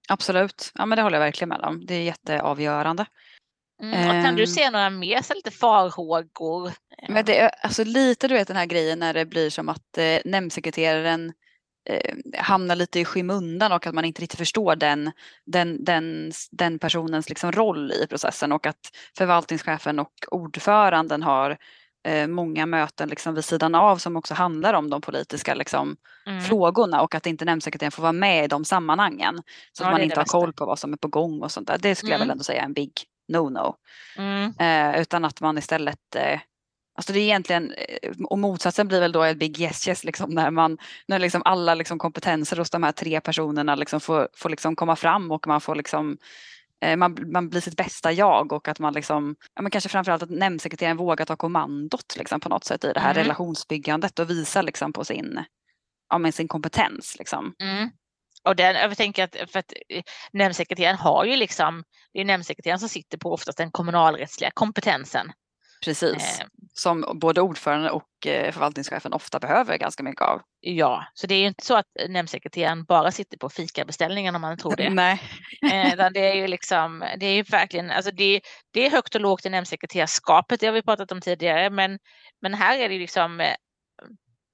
Absolut. 0.10 0.72
Ja, 0.76 0.86
men 0.86 0.96
det 0.96 1.02
håller 1.02 1.18
jag 1.18 1.26
verkligen 1.26 1.50
med 1.50 1.62
om. 1.62 1.86
Det 1.86 1.96
är 1.96 2.02
jätteavgörande. 2.04 3.06
Mm. 3.84 4.08
Och 4.18 4.24
kan 4.26 4.36
du 4.36 4.42
Ehm. 4.44 4.48
se 4.48 4.70
några 4.70 4.90
mer 4.90 5.22
så 5.22 5.34
lite 5.34 5.52
farhågor? 5.52 6.72
Men 7.10 7.26
det 7.26 7.40
är 7.40 7.50
alltså 7.64 7.84
lite 7.84 8.28
du 8.28 8.34
vet 8.34 8.48
den 8.48 8.58
här 8.58 8.66
grejen 8.66 9.00
när 9.00 9.14
det 9.14 9.26
blir 9.26 9.50
som 9.50 9.70
att 9.70 9.98
eh, 9.98 10.20
nämndsekreteraren 10.26 11.34
eh, 11.90 12.16
hamnar 12.38 12.76
lite 12.76 13.00
i 13.00 13.06
skymundan 13.06 13.72
och 13.72 13.88
att 13.88 13.96
man 13.96 14.06
inte 14.06 14.22
riktigt 14.22 14.38
förstår 14.40 14.76
den, 14.76 15.12
den, 15.46 15.84
den, 15.86 16.32
den 16.52 16.80
personens 16.80 17.30
liksom 17.30 17.52
roll 17.52 17.92
i 17.92 18.08
processen 18.08 18.52
och 18.52 18.66
att 18.66 18.80
förvaltningschefen 19.18 20.00
och 20.00 20.14
ordföranden 20.32 21.24
har 21.24 21.58
eh, 22.08 22.28
många 22.28 22.66
möten 22.66 23.10
liksom 23.10 23.36
vid 23.36 23.46
sidan 23.46 23.76
av 23.76 23.98
som 23.98 24.16
också 24.16 24.34
handlar 24.34 24.74
om 24.74 24.90
de 24.90 25.02
politiska 25.02 25.54
liksom, 25.56 25.96
Mm. 26.28 26.42
frågorna 26.42 27.02
och 27.02 27.16
att 27.16 27.26
inte 27.26 27.46
nämndsekreteraren 27.46 27.92
får 27.92 28.02
vara 28.04 28.12
med 28.14 28.46
i 28.46 28.48
de 28.48 28.66
sammanhangen. 28.66 29.36
Så 29.74 29.84
Ja, 29.84 29.88
att 29.88 29.94
man 29.94 30.02
inte 30.02 30.20
har 30.20 30.26
koll 30.26 30.54
på 30.54 30.66
vad 30.66 30.80
som 30.80 30.94
är 30.94 30.98
på 30.98 31.08
gång 31.08 31.42
och 31.42 31.52
sånt 31.52 31.68
där. 31.68 31.78
Det 31.78 31.96
skulle 31.96 32.12
jag 32.12 32.20
väl 32.20 32.26
Mm. 32.28 32.32
ändå 32.32 32.44
säga 32.44 32.62
är 32.62 32.66
en 32.66 32.74
big 32.74 32.92
no-no. 33.30 33.76
Mm. 34.18 34.54
Eh, 34.60 35.02
utan 35.02 35.26
att 35.26 35.42
man 35.42 35.58
istället 35.58 36.16
eh, 36.16 36.40
Alltså 36.96 37.14
det 37.14 37.20
är 37.20 37.24
egentligen, 37.24 37.74
eh, 37.74 38.12
och 38.26 38.40
motsatsen 38.40 38.88
blir 38.88 39.00
väl 39.00 39.12
då 39.12 39.24
ett 39.24 39.38
big 39.38 39.60
yes 39.60 39.88
yes 39.88 40.04
liksom 40.04 40.30
när 40.30 40.52
man, 40.52 40.78
när 41.08 41.20
liksom 41.20 41.42
alla 41.46 41.76
liksom 41.76 41.98
kompetenser 42.00 42.58
hos 42.58 42.70
de 42.70 42.84
här 42.84 42.92
tre 42.92 43.22
personerna 43.22 43.76
liksom 43.76 44.00
får, 44.00 44.28
får 44.38 44.50
liksom 44.50 44.76
komma 44.76 44.96
fram 44.96 45.32
och 45.32 45.48
man 45.48 45.62
får 45.62 45.76
liksom 45.76 46.18
eh, 46.82 46.98
man, 46.98 47.18
man 47.32 47.50
blir 47.50 47.62
sitt 47.62 47.78
bästa 47.78 48.12
jag 48.12 48.54
och 48.54 48.68
att 48.68 48.80
man 48.80 48.94
liksom, 48.94 49.36
ja 49.56 49.62
men 49.62 49.72
kanske 49.72 49.90
framförallt 49.90 50.24
att 50.24 50.30
nämndsekreteraren 50.30 50.98
vågar 50.98 51.26
ta 51.26 51.36
kommandot 51.36 52.16
liksom 52.18 52.40
på 52.40 52.50
något 52.50 52.64
sätt 52.64 52.84
i 52.84 52.92
det 52.94 53.00
här 53.00 53.12
Mm. 53.12 53.24
relationsbyggandet 53.24 54.20
och 54.20 54.30
visa 54.30 54.62
liksom 54.62 54.94
på 54.94 55.06
sin, 55.06 55.44
ja 56.10 56.18
men 56.18 56.32
sin 56.32 56.48
kompetens 56.48 57.16
liksom. 57.20 57.54
Mm. 57.64 57.90
Och 58.50 58.56
den, 58.56 58.76
jag 58.76 58.98
tänker 58.98 59.24
att, 59.24 59.52
för 59.52 59.60
att 59.60 59.74
eh, 59.90 60.04
nämndsekreteraren 60.34 60.98
har 60.98 61.26
ju 61.26 61.36
liksom, 61.36 61.84
det 62.14 62.20
är 62.20 62.26
nämndsekreteraren 62.26 62.80
som 62.80 62.90
sitter 62.90 63.18
på 63.18 63.34
oftast 63.34 63.58
den 63.58 63.72
kommunalrättsliga 63.72 64.52
kompetensen. 64.54 65.32
Precis. 65.86 66.40
Eh, 66.40 66.46
Som 66.74 67.20
både 67.22 67.42
ordförande 67.42 67.90
och 67.92 68.28
eh, 68.28 68.52
förvaltningschefen 68.52 69.14
ofta 69.14 69.40
behöver 69.40 69.78
ganska 69.78 70.04
mycket 70.04 70.22
av. 70.22 70.42
ja, 70.60 71.06
så 71.14 71.28
det 71.28 71.36
är 71.36 71.40
ju 71.40 71.48
inte 71.48 71.66
så 71.66 71.76
att 71.76 71.86
nämndsekreteraren 72.10 72.84
bara 72.84 73.12
sitter 73.12 73.38
på 73.38 73.50
fikabeställningen 73.50 74.36
om 74.36 74.42
man 74.42 74.58
tror 74.58 74.76
det. 74.76 74.90
Nej. 74.94 75.22
Eh, 75.72 76.10
det 76.14 76.32
är 76.32 76.36
ju 76.36 76.48
liksom, 76.48 77.06
det 77.20 77.26
är 77.26 77.34
ju 77.34 77.44
verkligen, 77.44 77.92
alltså 77.92 78.12
det, 78.12 78.42
det 78.74 78.86
är 78.86 78.92
högt 78.92 79.16
och 79.16 79.22
lågt 79.22 79.46
i 79.46 79.50
nämndsekreterarskapet, 79.50 80.60
det 80.60 80.66
har 80.66 80.74
vi 80.74 80.82
pratat 80.82 81.12
om 81.12 81.22
tidigare, 81.22 81.70
men, 81.70 82.00
men 82.42 82.54
här 82.54 82.78
är 82.80 82.90
det 82.90 82.96
ju 82.96 83.02
liksom 83.02 83.40
eh, 83.40 83.56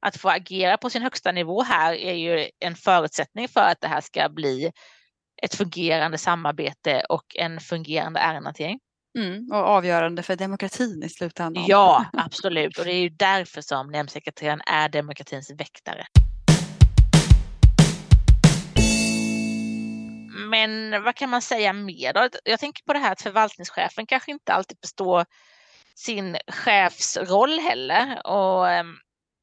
att 0.07 0.17
få 0.17 0.29
agera 0.29 0.77
på 0.77 0.89
sin 0.89 1.01
högsta 1.01 1.31
nivå 1.31 1.63
här 1.63 1.93
är 1.93 2.13
ju 2.13 2.49
en 2.59 2.75
förutsättning 2.75 3.47
för 3.47 3.61
att 3.61 3.81
det 3.81 3.87
här 3.87 4.01
ska 4.01 4.29
bli 4.29 4.71
ett 5.41 5.55
fungerande 5.55 6.17
samarbete 6.17 7.03
och 7.09 7.35
en 7.35 7.59
fungerande 7.59 8.19
ärendehantering. 8.19 8.79
Mm, 9.17 9.51
och 9.51 9.57
avgörande 9.57 10.23
för 10.23 10.35
demokratin 10.35 11.03
i 11.03 11.09
slutändan. 11.09 11.65
Ja, 11.67 12.05
absolut. 12.13 12.77
Och 12.77 12.85
det 12.85 12.91
är 12.91 13.01
ju 13.01 13.09
därför 13.09 13.61
som 13.61 13.91
nämndsekreteraren 13.91 14.61
är 14.65 14.89
demokratins 14.89 15.51
väktare. 15.51 16.05
Men 20.49 21.03
vad 21.03 21.15
kan 21.15 21.29
man 21.29 21.41
säga 21.41 21.73
mer 21.73 22.13
då? 22.13 22.29
Jag 22.43 22.59
tänker 22.59 22.83
på 22.83 22.93
det 22.93 22.99
här 22.99 23.11
att 23.11 23.21
förvaltningschefen 23.21 24.05
kanske 24.05 24.31
inte 24.31 24.53
alltid 24.53 24.77
förstår 24.81 25.25
sin 25.95 26.37
chefsroll 26.47 27.59
heller. 27.59 28.27
Och, 28.27 28.69
ehm, 28.69 28.95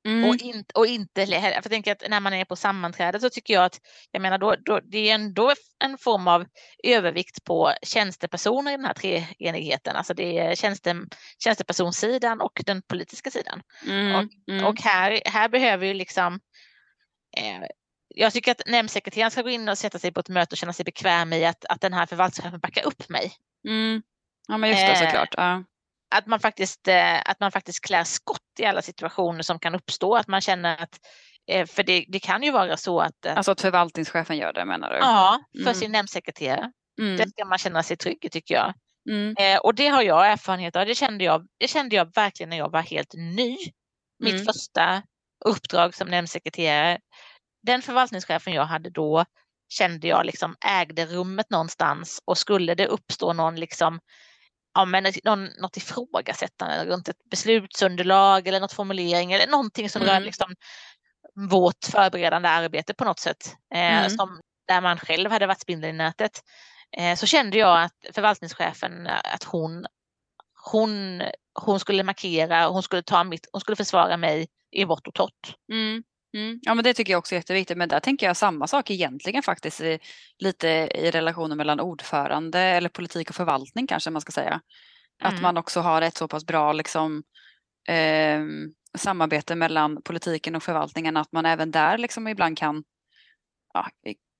Mm. 0.04 0.28
och, 0.28 0.36
in, 0.36 0.64
och 0.74 0.86
inte 0.86 1.20
heller, 1.20 1.40
för 1.40 1.54
jag 1.54 1.64
tänker 1.64 1.92
att 1.92 2.02
när 2.08 2.20
man 2.20 2.32
är 2.32 2.44
på 2.44 2.56
sammanträde 2.56 3.20
så 3.20 3.30
tycker 3.30 3.54
jag 3.54 3.64
att 3.64 3.80
jag 4.10 4.22
menar 4.22 4.38
då, 4.38 4.56
då, 4.64 4.80
det 4.80 5.10
är 5.10 5.14
ändå 5.14 5.52
en 5.84 5.98
form 5.98 6.28
av 6.28 6.44
övervikt 6.84 7.44
på 7.44 7.72
tjänstepersoner 7.82 8.72
i 8.72 8.76
den 8.76 8.84
här 8.84 8.94
treenigheten. 8.94 9.96
Alltså 9.96 10.14
det 10.14 10.38
är 10.38 10.54
tjänste, 10.54 10.96
tjänstepersonsidan 11.38 12.40
och 12.40 12.62
den 12.66 12.82
politiska 12.82 13.30
sidan. 13.30 13.62
Mm. 13.86 14.28
Mm. 14.50 14.64
Och 14.66 14.80
här, 14.80 15.20
här 15.24 15.48
behöver 15.48 15.86
ju 15.86 15.94
liksom 15.94 16.40
eh, 17.36 17.66
jag 18.14 18.32
tycker 18.32 18.52
att 18.52 18.62
nämndsekreteraren 18.66 19.30
ska 19.30 19.42
gå 19.42 19.50
in 19.50 19.68
och 19.68 19.78
sätta 19.78 19.98
sig 19.98 20.12
på 20.12 20.20
ett 20.20 20.28
möte 20.28 20.54
och 20.54 20.56
känna 20.56 20.72
sig 20.72 20.84
bekväm 20.84 21.32
i 21.32 21.44
att, 21.44 21.64
att 21.64 21.80
den 21.80 21.92
här 21.92 22.06
förvaltningschefen 22.06 22.60
backar 22.60 22.86
upp 22.86 23.08
mig. 23.08 23.32
Mm. 23.68 24.02
Ja 24.48 24.58
men 24.58 24.70
just 24.70 24.82
det 24.82 24.92
Eh, 24.92 24.98
såklart. 24.98 25.34
Ja. 25.36 25.64
Att 26.12 26.26
man, 26.26 26.40
faktiskt, 26.40 26.88
eh, 26.88 27.20
att 27.24 27.40
man 27.40 27.52
faktiskt 27.52 27.84
klär 27.84 28.04
skott 28.04 28.38
i 28.58 28.64
alla 28.64 28.82
situationer 28.82 29.42
som 29.42 29.58
kan 29.58 29.74
uppstå. 29.74 30.16
Att 30.16 30.28
man 30.28 30.40
känner 30.40 30.82
att, 30.82 30.98
eh, 31.50 31.66
för 31.66 31.82
det, 31.82 32.04
det 32.08 32.20
kan 32.20 32.42
ju 32.42 32.50
vara 32.50 32.76
så 32.76 33.00
att, 33.00 33.26
eh, 33.26 33.36
Alltså 33.36 33.52
att 33.52 33.60
förvaltningschefen 33.60 34.36
gör 34.36 34.52
det 34.52 34.64
menar 34.64 34.90
du? 34.90 34.96
ja, 34.96 35.40
för 35.56 35.62
Mm. 35.62 35.74
sin 35.74 35.92
nämndsekreterare. 35.92 36.72
Det 36.96 37.02
Mm. 37.02 37.28
ska 37.30 37.44
man 37.44 37.58
känna 37.58 37.82
sig 37.82 37.96
trygg 37.96 38.28
tycker 38.32 38.54
jag. 38.54 38.74
Mm. 39.10 39.34
Och 39.62 39.74
det 39.74 39.88
har 39.88 40.02
jag 40.02 40.26
erfarenhet 40.32 40.76
av. 40.76 40.86
Det 40.86 40.94
kände 40.94 41.24
jag, 41.24 41.46
det 41.58 41.68
kände 41.68 41.96
jag 41.96 42.14
verkligen 42.14 42.50
när 42.50 42.56
jag 42.56 42.70
var 42.70 42.80
helt 42.82 43.14
ny. 43.14 43.56
Mitt 44.18 44.34
Mm. 44.34 44.44
första 44.46 45.02
uppdrag 45.44 45.94
som 45.94 46.08
nämndsekreterare. 46.08 46.98
Den 47.66 47.82
förvaltningschefen 47.82 48.52
jag 48.52 48.64
hade 48.64 48.90
då 48.90 49.24
kände 49.68 50.08
jag 50.08 50.26
liksom 50.26 50.56
ägde 50.66 51.06
rummet 51.06 51.50
någonstans 51.50 52.20
och 52.24 52.38
skulle 52.38 52.74
det 52.74 52.86
uppstå 52.86 53.32
någon 53.32 53.56
liksom 53.56 54.00
ja, 54.74 54.84
men 54.84 55.04
någon, 55.24 55.44
något 55.44 55.76
ifrågasättande 55.76 56.84
runt 56.84 57.08
ett 57.08 57.30
beslutsunderlag 57.30 58.48
eller 58.48 58.60
något 58.60 58.72
formulering 58.72 59.32
eller 59.32 59.46
någonting 59.46 59.90
som 59.90 60.02
rör 60.02 60.10
Mm. 60.10 60.22
liksom 60.22 60.54
vårt 61.50 61.84
förberedande 61.84 62.48
arbete 62.48 62.94
på 62.94 63.04
något 63.04 63.18
sätt. 63.18 63.54
Eh, 63.74 63.98
Mm. 63.98 64.10
som, 64.10 64.40
där 64.68 64.80
man 64.80 64.98
själv 64.98 65.30
hade 65.30 65.46
varit 65.46 65.60
spindeln 65.60 65.94
i 65.94 65.98
nätet. 65.98 66.40
Eh, 66.96 67.16
så 67.16 67.26
kände 67.26 67.58
jag 67.58 67.82
att 67.82 68.14
förvaltningschefen, 68.14 69.06
eh, 69.06 69.34
att 69.34 69.44
hon, 69.44 69.86
hon, 70.72 71.22
hon 71.54 71.80
skulle 71.80 72.02
markera, 72.02 72.66
hon 72.66 72.82
skulle, 72.82 73.02
ta 73.02 73.24
mitt, 73.24 73.48
hon 73.52 73.60
skulle 73.60 73.76
försvara 73.76 74.16
mig 74.16 74.48
i 74.70 74.84
vått 74.84 75.06
och 75.08 75.14
torrt. 75.14 75.54
Mm. 75.72 76.02
Mm. 76.34 76.58
Ja 76.62 76.74
men 76.74 76.84
det 76.84 76.94
tycker 76.94 77.12
jag 77.12 77.18
också 77.18 77.34
är 77.34 77.38
jätteviktigt 77.38 77.76
men 77.78 77.88
där 77.88 78.00
tänker 78.00 78.26
jag 78.26 78.36
samma 78.36 78.66
sak 78.66 78.90
egentligen 78.90 79.42
faktiskt 79.42 79.80
i, 79.80 79.98
lite 80.38 80.68
i 80.94 81.10
relationen 81.10 81.56
mellan 81.58 81.80
ordförande 81.80 82.58
eller 82.60 82.88
politik 82.88 83.30
och 83.30 83.36
förvaltning 83.36 83.86
kanske 83.86 84.10
man 84.10 84.20
ska 84.22 84.32
säga. 84.32 84.60
Att 85.22 85.30
Mm. 85.32 85.42
man 85.42 85.56
också 85.56 85.80
har 85.80 86.02
ett 86.02 86.16
så 86.16 86.28
pass 86.28 86.46
bra 86.46 86.72
liksom, 86.72 87.22
ehm, 87.88 88.68
samarbete 88.98 89.54
mellan 89.54 90.02
politiken 90.02 90.54
och 90.54 90.62
förvaltningen 90.62 91.16
att 91.16 91.32
man 91.32 91.46
även 91.46 91.70
där 91.70 91.98
liksom 91.98 92.28
ibland 92.28 92.58
kan 92.58 92.84
ja, 93.74 93.86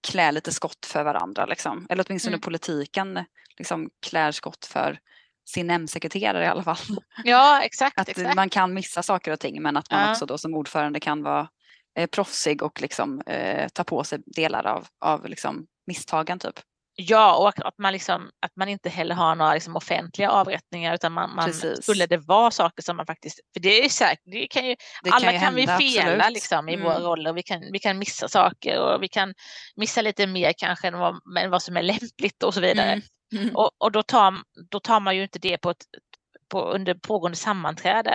klä 0.08 0.32
lite 0.32 0.52
skott 0.52 0.86
för 0.86 1.04
varandra. 1.04 1.46
Liksom. 1.46 1.86
Eller 1.90 2.04
åtminstone 2.08 2.34
Mm. 2.34 2.40
politiken 2.40 3.24
liksom, 3.58 3.90
klär 4.06 4.32
skott 4.32 4.64
för 4.66 4.98
sin 5.44 5.66
nämndsekreterare 5.66 6.44
i 6.44 6.48
alla 6.48 6.62
fall. 6.62 6.76
Ja, 7.24 7.62
exakt. 7.62 7.98
Att 8.00 8.08
exakt. 8.08 8.36
man 8.36 8.48
kan 8.48 8.74
missa 8.74 9.02
saker 9.02 9.32
och 9.32 9.40
ting 9.40 9.62
men 9.62 9.76
att 9.76 9.90
man 9.90 10.00
Ja. 10.00 10.10
också 10.12 10.26
då 10.26 10.38
som 10.38 10.54
ordförande 10.54 11.00
kan 11.00 11.22
vara 11.22 11.48
eh, 11.98 12.06
proffsig 12.06 12.62
och 12.62 12.80
liksom, 12.82 13.20
eh, 13.26 13.68
ta 13.68 13.84
på 13.84 14.04
sig 14.04 14.18
delar 14.26 14.66
av, 14.66 14.86
av 15.04 15.28
liksom, 15.28 15.66
misstagen. 15.86 16.38
Typ. 16.38 16.60
Ja, 16.94 17.36
och 17.36 17.66
att- 17.66 17.78
man, 17.78 17.92
liksom, 17.92 18.30
att 18.46 18.56
man 18.56 18.68
inte 18.68 18.88
heller 18.88 19.14
har 19.14 19.34
några 19.34 19.54
liksom 19.54 19.76
offentliga 19.76 20.30
avrättningar 20.30 20.94
utan 20.94 21.12
man, 21.12 21.34
man 21.34 21.52
skulle 21.52 22.06
det 22.06 22.16
vara 22.16 22.50
saker 22.50 22.82
som 22.82 22.96
man 22.96 23.06
faktiskt, 23.06 23.40
för 23.54 23.60
det 23.60 23.84
är 23.84 23.88
säkert, 23.88 24.20
det 24.24 24.46
kan 24.46 24.66
ju, 24.66 24.76
Det 25.02 25.10
alla 25.10 25.32
ju 25.32 25.38
kan, 25.38 25.54
vi 25.54 25.66
fela 25.66 26.28
liksom, 26.28 26.68
i 26.68 26.74
Mm. 26.74 26.84
våra 26.84 26.98
roller, 26.98 27.32
vi 27.32 27.42
kan, 27.42 27.62
vi 27.72 27.78
kan 27.78 27.98
missa 27.98 28.28
saker 28.28 28.78
och 28.80 29.02
vi 29.02 29.08
kan 29.08 29.34
missa 29.76 30.02
lite 30.02 30.26
mer 30.26 30.52
kanske 30.56 30.88
än 30.88 30.98
vad, 30.98 31.20
än 31.38 31.50
vad 31.50 31.62
som 31.62 31.76
är 31.76 31.82
lämpligt 31.82 32.42
och 32.42 32.54
så 32.54 32.60
vidare. 32.60 32.92
Mm. 32.92 33.02
Mm. 33.34 33.50
Och, 33.56 33.70
och 33.78 33.92
då, 33.92 34.02
tar, 34.02 34.34
då 34.70 34.80
tar 34.80 35.00
man 35.00 35.16
ju 35.16 35.22
inte 35.22 35.38
det 35.38 35.58
på 35.58 35.70
ett 35.70 35.84
på, 36.52 36.62
under 36.62 36.94
pågående 36.94 37.36
sammanträde, 37.36 38.12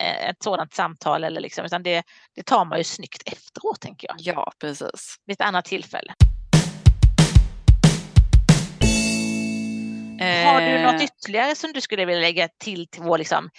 eh, 0.00 0.28
ett 0.28 0.42
sådant 0.42 0.74
samtal, 0.74 1.24
eller 1.24 1.40
liksom, 1.40 1.64
utan 1.64 1.82
det, 1.82 2.02
det 2.36 2.42
tar 2.42 2.64
man 2.64 2.78
ju 2.78 2.84
snyggt 2.84 3.22
efteråt 3.26 3.80
tänker 3.80 4.08
jag, 4.08 4.16
Ja, 4.18 4.52
precis. 4.60 5.16
vid 5.26 5.34
ett 5.34 5.46
annat 5.46 5.64
tillfälle. 5.64 6.14
Har 10.20 10.60
du 10.60 10.82
något 10.82 11.00
Eh, 11.00 11.04
ytterligare 11.04 11.54
som 11.54 11.72
du 11.72 11.80
skulle 11.80 12.04
vilja 12.04 12.20
lägga 12.20 12.48
till 12.64 12.88
till 12.88 13.02
vår 13.02 13.18
liksom, 13.18 13.50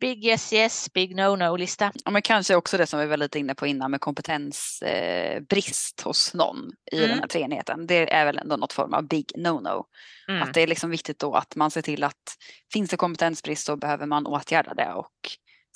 big 0.00 0.24
yes 0.24 0.52
yes, 0.52 0.92
big 0.92 1.16
no 1.16 1.36
no 1.36 1.56
lista. 1.56 1.92
Ja, 2.04 2.10
men 2.10 2.22
kanske 2.22 2.54
också 2.54 2.76
det 2.76 2.86
som 2.86 3.00
vi 3.00 3.06
var 3.06 3.16
lite 3.16 3.38
inne 3.38 3.54
på 3.54 3.66
innan 3.66 3.90
med 3.90 4.00
kompetensbrist 4.00 6.00
eh, 6.00 6.04
hos 6.04 6.34
någon 6.34 6.72
i 6.92 6.96
mm. 6.96 7.10
den 7.10 7.18
här 7.18 7.26
treenigheten. 7.26 7.86
Det 7.86 8.12
är 8.12 8.24
väl 8.24 8.38
ändå 8.38 8.56
något 8.56 8.72
form 8.72 8.94
av 8.94 9.08
big 9.08 9.32
no 9.36 9.60
no. 9.60 9.86
Mm. 10.28 10.42
Att 10.42 10.54
det 10.54 10.62
är 10.62 10.66
liksom 10.66 10.90
viktigt 10.90 11.18
då 11.18 11.34
att 11.34 11.56
man 11.56 11.70
ser 11.70 11.82
till 11.82 12.04
att 12.04 12.36
finns 12.72 12.90
det 12.90 12.96
kompetensbrist 12.96 13.66
så 13.66 13.76
behöver 13.76 14.06
man 14.06 14.26
åtgärda 14.26 14.74
det 14.74 14.92
och 14.92 15.10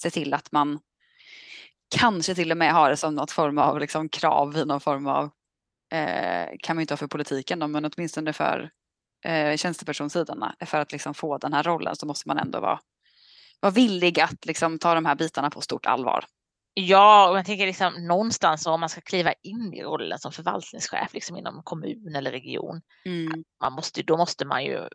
se 0.02 0.10
till 0.10 0.34
att 0.34 0.52
man 0.52 0.78
kanske 1.96 2.34
till 2.34 2.50
och 2.50 2.56
med 2.56 2.72
har 2.72 2.90
det 2.90 2.96
som 2.96 3.14
något 3.14 3.30
form 3.30 3.58
av 3.58 3.80
liksom 3.80 4.08
krav 4.08 4.56
i 4.56 4.64
någon 4.64 4.80
form 4.80 5.06
av, 5.06 5.24
eh, 5.92 6.48
kan 6.60 6.76
man 6.76 6.80
inte 6.80 6.92
ha 6.92 6.96
för 6.96 7.06
politiken 7.06 7.58
då, 7.58 7.68
men 7.68 7.84
åtminstone 7.84 8.32
för 8.32 8.70
eh, 9.24 9.56
tjänstepersonsidorna. 9.56 10.54
För 10.60 10.78
att 10.78 10.92
liksom 10.92 11.14
få 11.14 11.38
den 11.38 11.52
här 11.52 11.62
rollen 11.62 11.96
så 11.96 12.06
måste 12.06 12.28
man 12.28 12.38
ändå 12.38 12.60
vara, 12.60 12.80
vara 13.60 13.72
villig 13.72 14.20
att 14.20 14.46
liksom 14.46 14.78
ta 14.78 14.94
de 14.94 15.06
här 15.06 15.14
bitarna 15.14 15.50
på 15.50 15.60
stort 15.60 15.86
allvar. 15.86 16.24
Ja, 16.74 17.30
och 17.30 17.38
jag 17.38 17.46
tänker 17.46 17.66
liksom 17.66 18.06
någonstans 18.06 18.66
om 18.66 18.80
man 18.80 18.88
ska 18.88 19.00
kliva 19.00 19.32
in 19.32 19.74
i 19.74 19.82
rollen 19.82 20.18
som 20.18 20.32
förvaltningschef 20.32 21.14
liksom 21.14 21.36
inom 21.36 21.62
kommun 21.64 22.16
eller 22.16 22.30
region. 22.30 22.80
Mm. 23.04 23.44
Man 23.62 23.72
måste, 23.72 24.02
då 24.02 24.16
måste 24.16 24.44
man 24.44 24.64
ju 24.64 24.88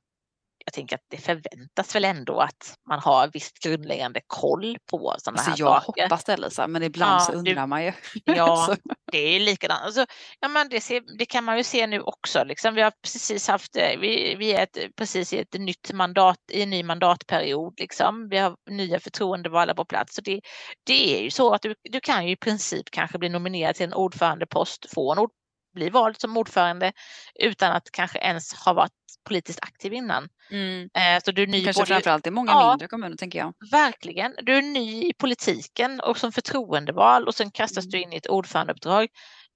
jag 0.65 0.73
tänker 0.73 0.95
att 0.95 1.05
det 1.09 1.17
förväntas 1.17 1.95
väl 1.95 2.05
ändå 2.05 2.39
att 2.39 2.77
man 2.89 2.99
har 2.99 3.29
visst 3.33 3.59
grundläggande 3.59 4.21
koll 4.27 4.77
på 4.91 5.15
sådana 5.17 5.37
alltså, 5.37 5.49
här 5.49 5.57
jag 5.59 5.83
saker. 5.83 6.01
Jag 6.01 6.09
hoppas 6.09 6.23
det 6.23 6.37
Lisa, 6.37 6.67
men 6.67 6.83
ibland 6.83 7.13
ja, 7.13 7.19
så 7.19 7.31
undrar 7.31 7.61
du, 7.61 7.67
man 7.67 7.85
ju. 7.85 7.93
Ja, 8.25 8.75
det 9.11 9.17
är 9.17 9.39
likadant. 9.39 9.81
Alltså, 9.83 10.05
ja, 10.39 10.47
men 10.47 10.69
det, 10.69 10.81
ser, 10.81 11.17
det, 11.17 11.25
kan 11.25 11.43
man 11.43 11.57
ju 11.57 11.63
se 11.63 11.87
nu 11.87 12.01
också. 12.01 12.43
Liksom. 12.43 12.75
Vi 12.75 12.81
har 12.81 12.93
precis 13.01 13.47
haft, 13.47 13.75
eh, 13.75 13.99
vi, 13.99 14.35
vi 14.35 14.53
är 14.53 14.63
ett, 14.63 14.77
precis 14.95 15.33
i 15.33 15.39
ett 15.39 15.53
nytt 15.53 15.91
mandat, 15.93 16.39
i 16.51 16.61
en 16.61 16.69
ny 16.69 16.83
mandatperiod. 16.83 17.73
Liksom. 17.79 18.29
Vi 18.29 18.37
har 18.37 18.55
nya 18.69 18.99
förtroendevalda 18.99 19.75
på 19.75 19.85
plats. 19.85 20.15
Så 20.15 20.21
det, 20.21 20.41
det 20.85 21.17
är 21.17 21.23
ju 21.23 21.31
så 21.31 21.53
att 21.53 21.61
du, 21.61 21.75
du 21.89 21.99
kan 21.99 22.25
ju 22.25 22.31
i 22.31 22.37
princip 22.37 22.91
kanske 22.91 23.17
bli 23.17 23.29
nominerad 23.29 23.75
till 23.75 23.85
en 23.85 23.93
ordförandepost, 23.93 24.93
få 24.93 25.11
en 25.11 25.19
ord, 25.19 25.31
bli 25.73 25.89
vald 25.89 26.21
som 26.21 26.37
ordförande 26.37 26.91
utan 27.35 27.71
att 27.71 27.91
kanske 27.91 28.19
ens 28.19 28.53
ha 28.53 28.73
varit 28.73 28.91
politiskt 29.23 29.59
aktiv 29.61 29.93
innan. 29.93 30.29
Mm. 30.51 30.89
Eh, 30.93 31.23
så 31.25 31.31
du 31.31 31.43
är 31.43 31.47
ny 31.47 31.63
Kanske 31.63 31.81
både... 31.81 31.87
framförallt 31.87 32.27
i 32.27 32.31
många 32.31 32.51
ja, 32.51 32.69
mindre 32.69 32.87
kommuner 32.87 33.17
tänker 33.17 33.39
jag. 33.39 33.53
Verkligen. 33.71 34.35
Du 34.41 34.57
är 34.57 34.61
ny 34.61 35.03
i 35.03 35.13
politiken 35.13 35.99
och 35.99 36.17
som 36.17 36.31
förtroendeval 36.31 37.27
och 37.27 37.35
sen 37.35 37.51
kastas 37.51 37.85
mm. 37.85 37.91
du 37.91 38.01
in 38.01 38.13
i 38.13 38.15
ett 38.15 38.27
ordförandeuppdrag. 38.27 39.07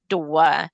Då, 0.09 0.41
eh, 0.41 0.65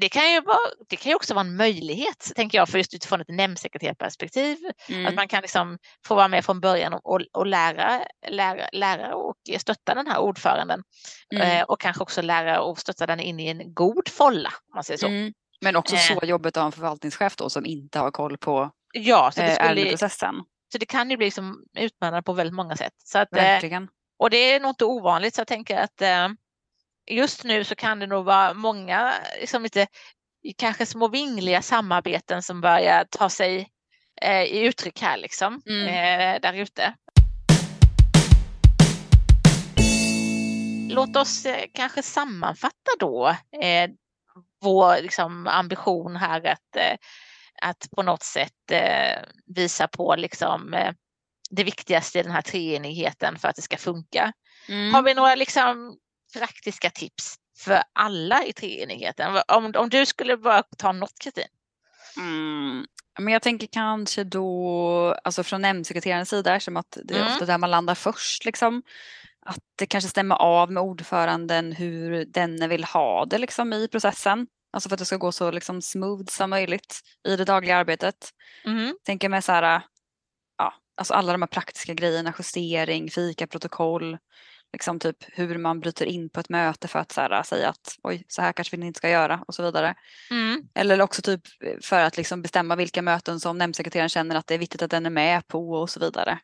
det 0.00 0.08
kan, 0.08 0.32
ju 0.32 0.40
vara, 0.40 0.58
det 0.88 0.96
kan 0.96 1.10
ju 1.10 1.16
också 1.16 1.34
vara 1.34 1.46
en 1.46 1.56
möjlighet, 1.56 2.32
tänker 2.36 2.58
jag, 2.58 2.68
för 2.68 2.78
just 2.78 2.94
utifrån 2.94 3.20
ett 3.20 3.28
nämndsekreterarperspektiv. 3.28 4.58
Mm. 4.88 5.06
Att 5.06 5.14
man 5.14 5.28
kan 5.28 5.42
liksom 5.42 5.78
få 6.06 6.14
vara 6.14 6.28
med 6.28 6.44
från 6.44 6.60
början 6.60 6.92
och, 6.92 7.20
och 7.32 7.46
lära, 7.46 8.02
lära, 8.28 8.68
lära 8.72 9.14
och 9.14 9.36
stötta 9.58 9.94
den 9.94 10.06
här 10.06 10.18
ordföranden. 10.18 10.82
Mm. 11.34 11.58
Eh, 11.58 11.62
och 11.62 11.80
kanske 11.80 12.02
också 12.02 12.22
lära 12.22 12.60
och 12.60 12.78
stötta 12.78 13.06
den 13.06 13.20
in 13.20 13.40
i 13.40 13.48
en 13.48 13.74
god 13.74 14.08
folla, 14.08 14.48
om 14.48 14.74
man 14.74 14.84
säger 14.84 14.98
så. 14.98 15.06
Mm. 15.06 15.32
Men 15.60 15.76
också 15.76 15.96
så 15.96 16.20
eh. 16.22 16.28
jobbigt 16.28 16.56
att 16.56 16.60
ha 16.60 16.66
en 16.66 16.72
förvaltningschef 16.72 17.36
då 17.36 17.50
som 17.50 17.66
inte 17.66 17.98
har 17.98 18.10
koll 18.10 18.38
på 18.38 18.70
ja, 18.92 19.30
så 19.34 19.40
det 19.40 19.46
eh, 19.46 19.54
skulle, 19.54 19.68
ärendeprocessen. 19.68 20.34
Så 20.72 20.78
det 20.78 20.86
kan 20.86 21.10
ju 21.10 21.16
bli 21.16 21.26
liksom 21.26 21.64
utmanande 21.78 22.22
på 22.22 22.32
väldigt 22.32 22.54
många 22.54 22.76
sätt. 22.76 22.92
Så 23.04 23.18
att, 23.18 23.32
eh, 23.32 23.42
Verkligen. 23.42 23.88
Och 24.18 24.30
det 24.30 24.36
är 24.36 24.60
nog 24.60 24.70
inte 24.70 24.84
ovanligt 24.84 25.34
så 25.34 25.40
jag 25.40 25.48
tänker 25.48 25.76
att 25.78 26.02
just 27.06 27.44
nu 27.44 27.64
så 27.64 27.74
kan 27.74 27.98
det 27.98 28.06
nog 28.06 28.24
vara 28.24 28.54
många 28.54 29.12
liksom 29.40 29.62
lite 29.62 29.86
kanske 30.56 30.86
små 30.86 31.08
vingliga 31.08 31.62
samarbeten 31.62 32.42
som 32.42 32.60
börjar 32.60 33.04
ta 33.10 33.28
sig 33.28 33.68
i 34.48 34.60
uttryck 34.60 35.00
här 35.00 35.16
liksom 35.16 35.62
mm. 35.66 36.40
där 36.42 36.52
ute. 36.52 36.94
Låt 40.90 41.16
oss 41.16 41.46
kanske 41.74 42.02
sammanfatta 42.02 42.90
då 42.98 43.36
vår 44.60 45.02
liksom, 45.02 45.46
ambition 45.46 46.16
här 46.16 46.46
att, 46.46 46.76
eh, 46.76 46.96
att 47.62 47.88
på 47.96 48.02
något 48.02 48.22
sätt 48.22 48.70
eh, 48.70 49.22
visa 49.46 49.88
på 49.88 50.14
liksom, 50.16 50.74
eh, 50.74 50.92
det 51.50 51.64
viktigaste 51.64 52.18
i 52.18 52.22
den 52.22 52.32
här 52.32 52.42
treenigheten 52.42 53.38
för 53.38 53.48
att 53.48 53.56
det 53.56 53.62
ska 53.62 53.76
funka. 53.76 54.32
Mm. 54.68 54.94
Har 54.94 55.02
vi 55.02 55.14
några 55.14 55.34
liksom, 55.34 55.96
praktiska 56.38 56.90
tips 56.90 57.36
för 57.58 57.82
alla 57.92 58.44
i 58.44 58.52
treenigheten? 58.52 59.42
Om, 59.48 59.72
om 59.76 59.88
du 59.88 60.06
skulle 60.06 60.36
bara 60.36 60.62
ta 60.62 60.92
något 60.92 61.18
Kristin? 61.20 61.48
Mm. 62.16 62.86
Men 63.18 63.32
jag 63.32 63.42
tänker 63.42 63.66
kanske 63.66 64.24
då, 64.24 65.16
alltså 65.24 65.42
från 65.42 65.62
nämndsekreterarens 65.62 66.28
sida, 66.28 66.60
som 66.60 66.76
att 66.76 66.98
det 67.04 67.14
är 67.14 67.20
mm. 67.20 67.32
ofta 67.32 67.44
där 67.44 67.58
man 67.58 67.70
landar 67.70 67.94
först. 67.94 68.44
Liksom 68.44 68.82
att 69.46 69.58
det 69.76 69.86
kanske 69.86 70.10
stämmer 70.10 70.34
av 70.34 70.72
med 70.72 70.82
ordföranden 70.82 71.72
hur 71.72 72.24
denne 72.24 72.68
vill 72.68 72.84
ha 72.84 73.24
det 73.24 73.38
liksom 73.38 73.72
i 73.72 73.88
processen. 73.88 74.46
Alltså 74.72 74.88
för 74.88 74.94
att 74.94 74.98
det 74.98 75.04
ska 75.04 75.16
gå 75.16 75.32
så 75.32 75.50
liksom 75.50 75.82
smooth 75.82 76.26
som 76.30 76.50
möjligt 76.50 77.00
i 77.28 77.36
det 77.36 77.44
dagliga 77.44 77.76
arbetet. 77.76 78.30
Mm. 78.64 78.96
Tänker 79.04 79.28
mig 79.28 79.42
så 79.42 79.52
här, 79.52 79.82
ja, 80.58 80.74
alltså 80.96 81.14
alla 81.14 81.32
de 81.32 81.42
här 81.42 81.46
praktiska 81.46 81.94
grejerna, 81.94 82.34
justering, 82.38 83.10
fika, 83.10 83.46
protokoll, 83.46 84.18
liksom 84.76 84.98
typ 84.98 85.16
hur 85.32 85.58
man 85.58 85.80
bryter 85.80 86.06
in 86.06 86.30
på 86.30 86.40
ett 86.40 86.48
möte 86.48 86.88
för 86.88 86.98
att 86.98 87.12
så 87.12 87.20
här, 87.20 87.42
säga 87.42 87.68
att 87.68 87.98
oj, 88.02 88.24
så 88.28 88.42
här 88.42 88.52
kanske 88.52 88.76
vi 88.76 88.86
inte 88.86 88.98
ska 88.98 89.08
göra 89.08 89.44
och 89.48 89.54
så 89.54 89.62
vidare. 89.62 89.94
Mm. 90.30 90.62
Eller 90.74 91.02
också 91.02 91.22
typ 91.22 91.40
för 91.82 92.00
att 92.00 92.16
liksom 92.16 92.42
bestämma 92.42 92.76
vilka 92.76 93.02
möten 93.02 93.40
som 93.40 93.58
nämndsekreteraren 93.58 94.08
känner 94.08 94.36
att 94.36 94.46
det 94.46 94.54
är 94.54 94.58
viktigt 94.58 94.82
att 94.82 94.90
den 94.90 95.06
är 95.06 95.10
med 95.10 95.48
på 95.48 95.70
och 95.70 95.90
så 95.90 96.00
vidare. 96.00 96.38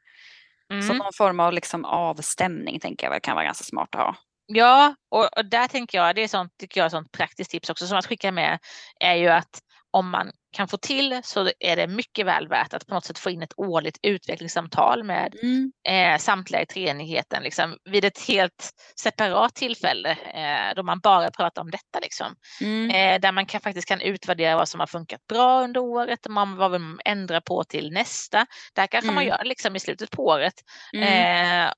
Mm. 0.73 0.83
Så 0.83 0.95
någon 0.95 1.13
form 1.13 1.41
av 1.41 1.53
liksom 1.53 1.85
avstämning 1.85 2.81
tänker 2.81 3.11
jag 3.11 3.23
kan 3.23 3.35
vara 3.35 3.45
ganska 3.45 3.65
smart 3.65 3.95
att 3.95 4.01
ha. 4.01 4.17
Ja, 4.47 4.95
och, 5.11 5.39
och, 5.39 5.45
där 5.45 5.69
tänker 5.69 5.99
jag, 5.99 6.15
det 6.15 6.23
är 6.23 6.29
sånt, 6.29 6.53
tycker 6.59 6.81
jag, 6.81 6.91
sånt 6.91 7.13
praktiskt 7.13 7.51
tips 7.51 7.71
också 7.71 7.87
som 7.87 7.99
att 7.99 8.07
skicka 8.07 8.33
med 8.33 8.59
är 9.01 9.15
ju 9.15 9.29
att 9.29 9.61
om 9.93 10.11
man 10.11 10.31
kan 10.53 10.69
få 10.69 10.77
till 10.77 11.21
så 11.25 11.51
är 11.61 11.77
det 11.77 11.87
mycket 11.87 12.27
väl 12.27 12.49
värt 12.49 12.75
att 12.75 12.87
på 12.87 12.95
något 12.95 13.05
sätt 13.05 13.19
få 13.19 13.31
in 13.31 13.43
ett 13.43 13.53
årligt 13.57 13.99
utvecklingssamtal 14.03 15.05
med 15.05 15.35
mm. 15.43 15.73
eh, 15.89 16.19
samtliga 16.19 16.63
i 16.63 16.67
treenigheten 16.67 17.43
liksom, 17.43 17.77
vid 17.85 18.05
ett 18.05 18.29
helt 18.29 18.71
separat 19.01 19.55
tillfälle 19.55 20.11
eh, 20.11 20.75
då 20.77 20.83
man 20.83 21.01
bara 21.01 21.31
pratar 21.31 21.63
om 21.63 21.71
detta. 21.71 22.01
Liksom. 22.03 22.35
Mm. 22.61 22.91
Eh, 22.91 23.21
där 23.21 23.33
man 23.33 23.47
kan, 23.47 23.61
faktiskt 23.61 23.89
kan 23.89 24.01
utvärdera 24.01 24.57
vad 24.57 24.69
som 24.69 24.81
har 24.81 24.87
funkat 24.87 25.27
bra 25.27 25.63
under 25.63 25.81
året 25.81 26.27
och 26.27 26.33
man, 26.33 26.57
vad 26.57 26.71
vill 26.71 26.81
man 26.81 27.01
ändra 27.05 27.41
på 27.41 27.65
till 27.65 27.93
nästa. 27.93 28.47
Där 28.75 28.87
kanske 28.87 29.07
mm. 29.09 29.15
man 29.15 29.27
gör 29.27 29.45
liksom, 29.45 29.77
i 29.77 29.81
slutet 29.81 30.11
på 30.11 30.27
året. 30.27 30.55
Mm. 30.95 31.67
Eh, 31.67 31.73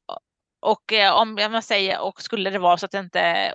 och 0.64 0.92
eh, 0.92 1.12
om 1.12 1.34
man 1.34 1.62
säger, 1.62 2.00
och 2.00 2.22
skulle 2.22 2.50
det 2.50 2.58
vara 2.58 2.76
så 2.76 2.86
att 2.86 2.94
inte 2.94 3.52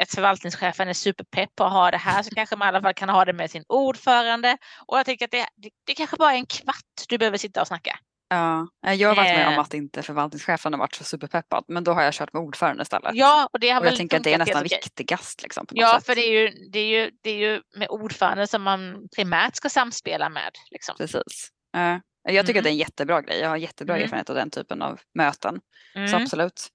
ett 0.00 0.14
förvaltningschefen 0.14 0.88
är 0.88 0.92
superpepp 0.92 1.56
på 1.56 1.64
att 1.64 1.72
ha 1.72 1.90
det 1.90 1.96
här 1.96 2.22
så 2.22 2.30
kanske 2.30 2.56
man 2.56 2.66
i 2.66 2.68
alla 2.68 2.82
fall 2.82 2.94
kan 2.94 3.08
ha 3.08 3.24
det 3.24 3.32
med 3.32 3.50
sin 3.50 3.64
ordförande. 3.68 4.56
Och 4.86 4.98
jag 4.98 5.06
tänker 5.06 5.24
att 5.24 5.30
det, 5.30 5.46
det, 5.56 5.70
det 5.86 5.94
kanske 5.94 6.16
bara 6.16 6.32
är 6.32 6.36
en 6.36 6.46
kvart 6.46 7.06
du 7.08 7.18
behöver 7.18 7.38
sitta 7.38 7.60
och 7.60 7.66
snacka. 7.66 7.98
Ja, 8.28 8.66
jag 8.80 9.08
har 9.08 9.16
varit 9.16 9.36
med 9.36 9.48
om 9.48 9.52
eh. 9.52 9.60
att 9.60 9.74
inte 9.74 10.02
förvaltningschefen 10.02 10.72
har 10.72 10.78
varit 10.78 10.94
så 10.94 11.04
superpeppad 11.04 11.64
men 11.68 11.84
då 11.84 11.92
har 11.92 12.02
jag 12.02 12.14
kört 12.14 12.32
med 12.32 12.42
ordförande 12.42 12.82
istället. 12.82 13.14
Ja, 13.14 13.48
och, 13.52 13.60
det 13.60 13.70
har 13.70 13.80
och 13.80 13.86
jag 13.86 13.96
tänker 13.96 14.16
att 14.16 14.24
det 14.24 14.34
är 14.34 14.38
nästan 14.38 14.62
viktigast. 14.62 15.42
Liksom, 15.42 15.66
ja, 15.70 16.00
för 16.04 16.14
det 16.14 16.20
är, 16.20 16.40
ju, 16.40 16.68
det, 16.70 16.78
är 16.78 16.86
ju, 16.86 17.10
det 17.22 17.30
är 17.30 17.38
ju 17.38 17.62
med 17.76 17.88
ordförande 17.88 18.46
som 18.46 18.62
man 18.62 19.08
primärt 19.16 19.56
ska 19.56 19.68
samspela 19.68 20.28
med. 20.28 20.50
Liksom. 20.70 20.94
Precis. 20.98 21.50
Uh, 21.76 21.98
jag 22.22 22.46
tycker 22.46 22.60
mm. 22.60 22.60
att 22.60 22.64
det 22.64 22.70
är 22.70 22.72
en 22.72 22.76
jättebra 22.76 23.22
grej. 23.22 23.38
Jag 23.38 23.48
har 23.48 23.56
jättebra 23.56 23.94
mm. 23.94 24.04
erfarenhet 24.04 24.30
av 24.30 24.36
den 24.36 24.50
typen 24.50 24.82
av 24.82 25.00
möten. 25.14 25.60
Mm. 25.94 26.08
Så 26.08 26.16
absolut. 26.16 26.68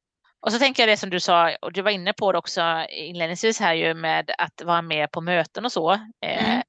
Och 0.45 0.51
så 0.51 0.59
tänker 0.59 0.83
jag 0.83 0.89
det 0.89 0.97
som 0.97 1.09
du 1.09 1.19
sa, 1.19 1.55
och 1.61 1.73
du 1.73 1.81
var 1.81 1.91
inne 1.91 2.13
på 2.13 2.31
det 2.31 2.37
också 2.37 2.85
inledningsvis 2.89 3.59
här 3.59 3.73
ju 3.73 3.93
med 3.93 4.31
att 4.37 4.61
vara 4.63 4.81
med 4.81 5.11
på 5.11 5.21
möten 5.21 5.65
och 5.65 5.71
så. 5.71 5.93
Eh, 5.93 6.49
mm. 6.49 6.61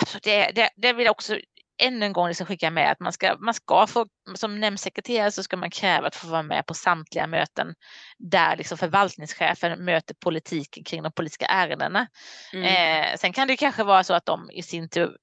alltså 0.00 0.18
det, 0.22 0.50
det, 0.54 0.70
det 0.76 0.92
vill 0.92 1.04
jag 1.04 1.12
också 1.12 1.38
ännu 1.82 2.06
en 2.06 2.12
gång 2.12 2.28
liksom 2.28 2.46
skicka 2.46 2.70
med 2.70 2.90
att 2.90 3.00
man 3.00 3.12
ska, 3.12 3.36
man 3.38 3.54
ska 3.54 3.86
få, 3.86 4.06
som 4.34 4.60
nämndsekreterare 4.60 5.30
så 5.30 5.42
ska 5.42 5.56
man 5.56 5.70
kräva 5.70 6.06
att 6.06 6.16
få 6.16 6.26
vara 6.26 6.42
med 6.42 6.66
på 6.66 6.74
samtliga 6.74 7.26
möten 7.26 7.74
där 8.18 8.56
liksom 8.56 8.78
förvaltningschefen 8.78 9.84
möter 9.84 10.14
politiken 10.14 10.84
kring 10.84 11.02
de 11.02 11.12
politiska 11.12 11.46
ärendena. 11.46 12.06
Mm. 12.52 12.64
Eh, 12.64 13.16
sen 13.16 13.32
kan 13.32 13.48
det 13.48 13.56
kanske 13.56 13.84
vara 13.84 14.04
så 14.04 14.14
att 14.14 14.26
de 14.26 14.50
i 14.50 14.62
sin 14.62 14.88
tur 14.88 15.16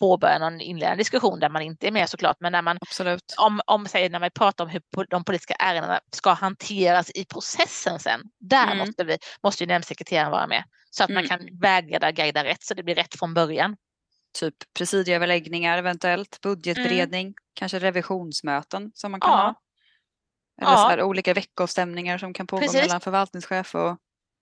påbörja 0.00 0.38
någon 0.38 0.60
inledande 0.60 1.00
diskussion 1.00 1.40
där 1.40 1.48
man 1.48 1.62
inte 1.62 1.86
är 1.86 1.90
med 1.90 2.08
såklart, 2.08 2.36
men 2.40 2.52
när 2.52 2.62
man, 2.62 2.78
Absolut. 2.80 3.34
om, 3.38 3.60
om 3.66 3.86
säger, 3.86 4.10
när 4.10 4.20
man 4.20 4.30
pratar 4.30 4.64
om 4.64 4.70
hur 4.70 4.82
de 5.10 5.24
politiska 5.24 5.54
ärendena 5.54 6.00
ska 6.12 6.32
hanteras 6.32 7.10
i 7.14 7.24
processen 7.24 7.98
sen, 7.98 8.20
där 8.38 8.66
mm. 8.66 8.78
måste, 8.78 9.04
vi, 9.04 9.18
måste 9.42 9.64
ju 9.64 9.68
nämndsekreteraren 9.68 10.30
vara 10.30 10.46
med 10.46 10.64
så 10.90 11.04
att 11.04 11.10
mm. 11.10 11.22
man 11.22 11.38
kan 11.38 11.58
vägleda, 11.60 12.12
guida 12.12 12.44
rätt 12.44 12.62
så 12.62 12.74
det 12.74 12.82
blir 12.82 12.94
rätt 12.94 13.18
från 13.18 13.34
början. 13.34 13.76
Typ 14.38 14.54
presidieöverläggningar 14.78 15.78
eventuellt, 15.78 16.40
budgetberedning, 16.42 17.26
mm. 17.26 17.34
kanske 17.54 17.78
revisionsmöten 17.78 18.90
som 18.94 19.10
man 19.10 19.20
kan 19.20 19.30
ja. 19.30 19.36
ha. 19.36 19.54
Eller 20.62 20.72
ja. 20.72 20.96
så 20.98 21.04
olika 21.04 21.34
veckostämningar 21.34 22.18
som 22.18 22.32
kan 22.32 22.46
pågå 22.46 22.62
Precis. 22.62 22.80
mellan 22.80 23.00
förvaltningschef 23.00 23.74
och 23.74 23.96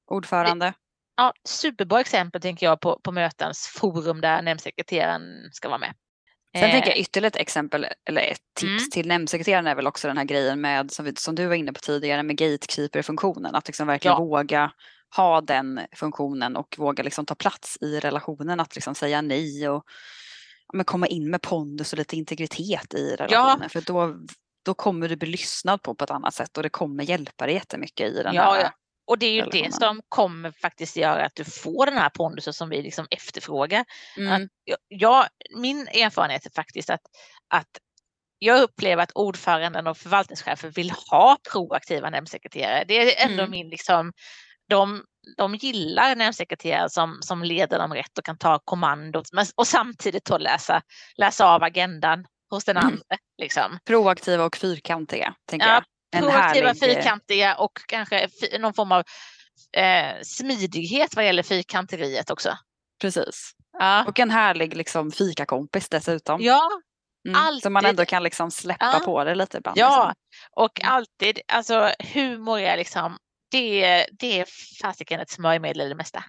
ordförande 0.06 0.74
ja, 1.18 1.32
superbra 1.44 2.00
exempel 2.00 2.40
tänker 2.42 2.66
jag 2.66 2.80
på, 2.80 3.00
på 3.04 3.12
mötens 3.12 3.66
forum 3.66 4.20
där 4.20 4.42
nämndsekreteraren 4.42 5.22
ska 5.52 5.68
vara 5.68 5.78
med. 5.78 5.94
Sen 6.56 6.64
eh. 6.64 6.70
tänker 6.70 6.88
jag 6.88 6.98
ytterligare 6.98 7.28
ett 7.28 7.36
exempel 7.36 7.86
eller 8.08 8.22
ett 8.22 8.40
tips 8.54 8.82
mm. 8.82 8.90
till 8.92 9.08
nämndsekreteraren 9.08 9.66
är 9.66 9.74
väl 9.74 9.86
också 9.86 10.08
den 10.08 10.18
här 10.18 10.24
grejen 10.24 10.60
med 10.60 10.90
som, 10.90 11.04
vi, 11.04 11.16
som 11.16 11.34
du 11.34 11.46
var 11.46 11.54
inne 11.54 11.72
på 11.72 11.80
tidigare 11.80 12.22
med 12.22 12.36
gatekeeper-funktionen. 12.36 13.54
Att 13.54 13.66
liksom 13.66 13.86
verkligen 13.86 14.16
ja. 14.16 14.24
våga 14.24 14.72
ha 15.16 15.40
den 15.40 15.80
funktionen 15.92 16.56
och 16.56 16.74
våga 16.78 17.02
liksom 17.02 17.26
ta 17.26 17.34
plats 17.34 17.78
i 17.80 18.00
relationen. 18.00 18.60
Att 18.60 18.74
liksom 18.74 18.94
säga 18.94 19.22
nej 19.22 19.68
och 19.68 19.84
men 20.72 20.84
komma 20.84 21.06
in 21.06 21.30
med 21.30 21.42
pondus 21.42 21.92
och 21.92 21.98
lite 21.98 22.16
integritet 22.16 22.94
i 22.94 23.16
relationen. 23.16 23.60
Ja. 23.62 23.68
För 23.68 23.80
då, 23.80 24.16
då 24.64 24.74
kommer 24.74 25.08
du 25.08 25.16
bli 25.16 25.28
lyssnad 25.28 25.82
på 25.82 25.94
på 25.94 26.04
ett 26.04 26.10
annat 26.10 26.34
sätt 26.34 26.56
och 26.56 26.62
det 26.62 26.68
kommer 26.68 27.04
hjälpa 27.04 27.46
dig 27.46 27.54
jättemycket 27.54 28.12
i 28.12 28.22
den 28.22 28.34
ja, 28.34 28.42
här 28.42 28.60
ja. 28.60 28.72
Och 29.08 29.18
det 29.18 29.26
är 29.26 29.32
ju 29.32 29.50
det 29.50 29.74
som 29.74 30.02
kommer 30.08 30.50
faktiskt 30.50 30.96
göra 30.96 31.24
att 31.24 31.34
du 31.34 31.44
får 31.44 31.86
den 31.86 31.98
här 31.98 32.08
pondusen 32.08 32.52
som 32.52 32.68
vi 32.68 32.82
liksom 32.82 33.06
efterfrågar. 33.10 33.84
Mm. 34.16 34.48
jag, 34.88 35.26
min 35.56 35.88
erfarenhet 35.88 36.46
är 36.46 36.50
faktiskt 36.50 36.90
att, 36.90 37.00
att 37.48 37.68
jag 38.38 38.62
upplever 38.62 39.02
att 39.02 39.12
ordföranden 39.14 39.86
och 39.86 39.96
förvaltningschefer 39.98 40.68
vill 40.70 40.90
ha 41.10 41.38
proaktiva 41.52 42.10
nämndsekreterare. 42.10 42.84
Det 42.88 42.94
är 42.94 43.30
ändå 43.30 43.42
mm. 43.42 43.50
min 43.50 43.68
liksom, 43.68 44.12
de, 44.68 45.04
de 45.36 45.54
gillar 45.54 46.16
nämndsekreterare 46.16 46.90
som, 46.90 47.18
som 47.20 47.42
leder 47.44 47.78
dem 47.78 47.94
rätt 47.94 48.18
och 48.18 48.24
kan 48.24 48.38
ta 48.38 48.58
kommandot 48.64 49.26
och 49.56 49.66
samtidigt 49.66 50.24
då 50.24 50.38
läsa, 50.38 50.82
läsa 51.16 51.46
av 51.46 51.62
agendan 51.62 52.26
hos 52.50 52.64
den 52.64 52.76
mm. 52.76 52.86
andra. 52.86 53.16
Liksom. 53.38 53.78
Proaktiva 53.84 54.44
och 54.44 54.56
fyrkantiga, 54.56 55.34
tänker 55.46 55.66
ja, 55.66 55.74
jag. 55.74 55.84
En 56.10 56.22
proaktiva, 56.22 56.66
härlig... 56.66 56.80
fyrkantiga 56.80 57.54
och 57.54 57.72
kanske 57.86 58.28
någon 58.58 58.74
form 58.74 58.92
av 58.92 59.04
eh, 59.76 60.22
smidighet 60.22 61.16
vad 61.16 61.24
gäller 61.24 61.42
fyrkanteriet 61.42 62.30
också. 62.30 62.58
Precis. 63.00 63.52
Ja. 63.78 64.04
Och 64.04 64.20
en 64.20 64.30
härlig 64.30 64.76
liksom, 64.76 65.12
fikakompis 65.12 65.88
dessutom. 65.88 66.40
Ja, 66.42 66.70
mm, 67.28 67.40
alltid. 67.40 67.62
Så 67.62 67.70
man 67.70 67.84
ändå 67.84 68.04
kan 68.04 68.22
liksom 68.22 68.50
släppa 68.50 68.90
ja. 68.92 69.00
på 69.04 69.24
det 69.24 69.34
lite 69.34 69.58
ibland. 69.58 69.78
Ja, 69.78 70.08
liksom. 70.08 70.14
och 70.64 70.80
mm. 70.80 70.92
alltid, 70.94 71.40
alltså 71.48 71.92
humor 72.14 72.58
är 72.58 72.76
liksom, 72.76 73.18
det, 73.50 74.06
det 74.12 74.40
är 74.40 74.46
fasiken 74.82 75.20
ett 75.20 75.30
smörjmedel 75.30 75.86
i 75.86 75.88
det 75.88 75.94
mesta. 75.94 76.24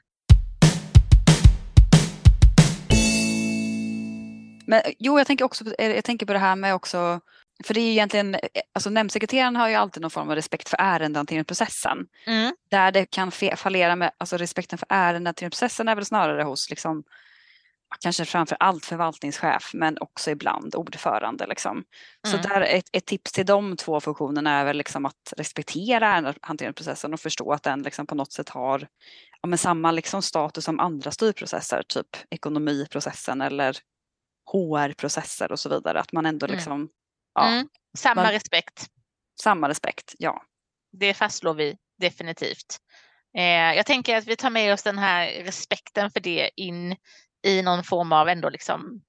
Men 4.67 4.81
jo, 4.99 5.17
jag 5.17 5.27
tänker 5.27 5.45
också 5.45 5.63
jag 5.77 6.03
tänker 6.03 6.25
på 6.25 6.33
det 6.33 6.39
här 6.39 6.55
med 6.55 6.75
också 6.75 7.19
för 7.63 7.73
det 7.73 7.79
är 7.79 7.91
egentligen, 7.91 8.35
alltså 8.73 8.89
nämndsekreteraren 8.89 9.55
har 9.55 9.69
ju 9.69 9.75
alltid 9.75 10.01
någon 10.01 10.11
form 10.11 10.29
av 10.29 10.35
respekt 10.35 10.69
för 10.69 10.77
ärendehanteringsprocessen. 10.79 12.07
Mm. 12.25 12.55
Där 12.71 12.91
det 12.91 13.05
kan 13.05 13.31
fallera 13.31 13.95
med, 13.95 14.11
alltså 14.17 14.37
respekten 14.37 14.77
för 14.79 14.87
ärendehanteringsprocessen 14.89 15.87
är 15.87 15.95
väl 15.95 16.05
snarare 16.05 16.43
hos 16.43 16.69
liksom, 16.69 17.03
kanske 17.99 18.25
framför 18.25 18.57
allt 18.59 18.85
förvaltningschef 18.85 19.71
men 19.73 19.97
också 20.01 20.31
ibland 20.31 20.75
ordförande. 20.75 21.47
Liksom. 21.47 21.83
Så 22.27 22.37
mm. 22.37 22.49
där 22.49 22.61
ett, 22.61 22.89
ett, 22.91 23.05
tips 23.05 23.31
till 23.31 23.45
de 23.45 23.77
två 23.77 23.99
funktionerna 23.99 24.59
är 24.59 24.65
väl 24.65 24.77
liksom 24.77 25.05
att 25.05 25.33
respektera 25.37 26.07
ärendehanteringsprocessen 26.07 27.13
och 27.13 27.19
förstå 27.19 27.53
att 27.53 27.63
den 27.63 27.81
liksom 27.81 28.07
på 28.07 28.15
något 28.15 28.31
sätt 28.31 28.49
har 28.49 28.87
ja, 29.41 29.47
men 29.47 29.57
samma 29.57 29.91
liksom 29.91 30.21
status 30.21 30.63
som 30.63 30.79
andra 30.79 31.11
styrprocesser, 31.11 31.83
typ 31.87 32.17
ekonomiprocessen 32.29 33.41
eller 33.41 33.77
HR-processer 34.51 35.51
och 35.51 35.59
så 35.59 35.69
vidare. 35.69 35.99
Att 35.99 36.11
man 36.11 36.25
ändå 36.25 36.45
mm. 36.45 36.57
Ja. 37.33 37.47
Mm. 37.47 37.67
Samma 37.97 38.23
man, 38.23 38.31
respekt. 38.31 38.87
Samma 39.41 39.69
respekt, 39.69 40.15
ja. 40.17 40.43
Det 40.91 41.13
fastslår 41.13 41.53
vi 41.53 41.77
definitivt. 41.99 42.77
Eh, 43.37 43.75
jag 43.75 43.85
tänker 43.85 44.17
att 44.17 44.27
vi 44.27 44.35
tar 44.35 44.49
med 44.49 44.73
oss 44.73 44.83
den 44.83 44.97
här 44.97 45.27
respekten 45.43 46.11
för 46.11 46.19
det 46.19 46.51
in 46.55 46.95
i 47.45 47.61
någon 47.61 47.83
form 47.83 48.11
av 48.11 48.29
ändå 48.29 48.49
liksom 48.49 49.01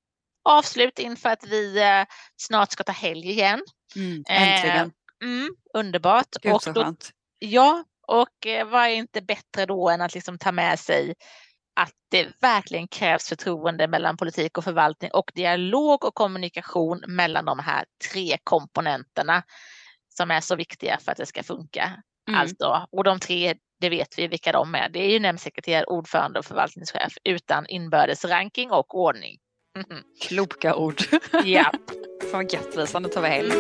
avslut 0.44 0.98
inför 0.98 1.28
att 1.28 1.44
vi 1.44 1.83
eh, 1.83 2.04
snart 2.37 2.72
ska 2.72 2.85
ta 2.85 2.92
helg 2.92 3.30
igen. 3.30 3.61
Mm, 3.96 4.24
äntligen. 4.28 4.92
Eh, 5.22 5.28
mm, 5.28 5.48
underbart. 5.74 6.28
Gud, 6.42 6.52
och 6.52 6.72
då, 6.74 6.94
ja, 7.38 7.85
och 8.06 8.46
eh, 8.46 8.66
vad 8.68 8.85
är 8.85 8.88
inte 8.88 9.22
bättre 9.22 9.66
då 9.66 9.88
än 9.88 10.00
att 10.00 10.14
liksom 10.14 10.38
ta 10.38 10.52
med 10.52 10.78
sig 10.78 11.14
att 11.81 11.93
det 12.11 12.29
verkligen 12.40 12.88
krävs 12.88 13.29
förtroende 13.29 13.88
mellan 13.88 14.16
politik 14.16 14.59
och 14.59 14.64
förvaltning 14.64 15.11
och 15.11 15.31
dialog 15.35 16.05
och 16.05 16.14
kommunikation 16.14 17.05
mellan 17.07 17.45
de 17.45 17.59
här 17.59 17.85
tre 18.12 18.38
komponenterna 18.45 19.43
som 20.09 20.31
är 20.31 20.40
så 20.40 20.57
viktiga 20.57 20.99
för 21.01 21.12
att 21.12 21.19
det 21.19 21.27
ska 21.27 21.43
funka. 21.43 22.03
Mm. 22.29 22.40
Alltså, 22.40 22.87
och 22.93 23.05
de 23.05 23.21
tre, 23.21 23.55
det 23.81 23.88
vet 23.88 24.19
vi 24.19 24.27
vilka 24.27 24.53
de 24.53 24.75
är. 24.75 24.88
Det 24.88 24.99
är 24.99 25.11
ju 25.11 25.21
nämndsekreterare, 25.21 25.85
ordförande 25.85 26.38
och 26.38 26.45
förvaltningschef 26.45 27.12
utan 27.25 27.66
inbördes 27.66 28.25
ranking 28.25 28.71
och 28.71 28.95
ordning. 28.95 29.38
Mm. 29.77 30.03
Kloka 30.23 30.75
ord. 30.75 31.03
Ja. 31.45 31.73
Fan 32.33 32.49
gött 32.49 32.77
Lisa, 32.77 32.99
nu 32.99 33.09
tar 33.09 33.23
vi 33.23 33.29
helg. 33.29 33.53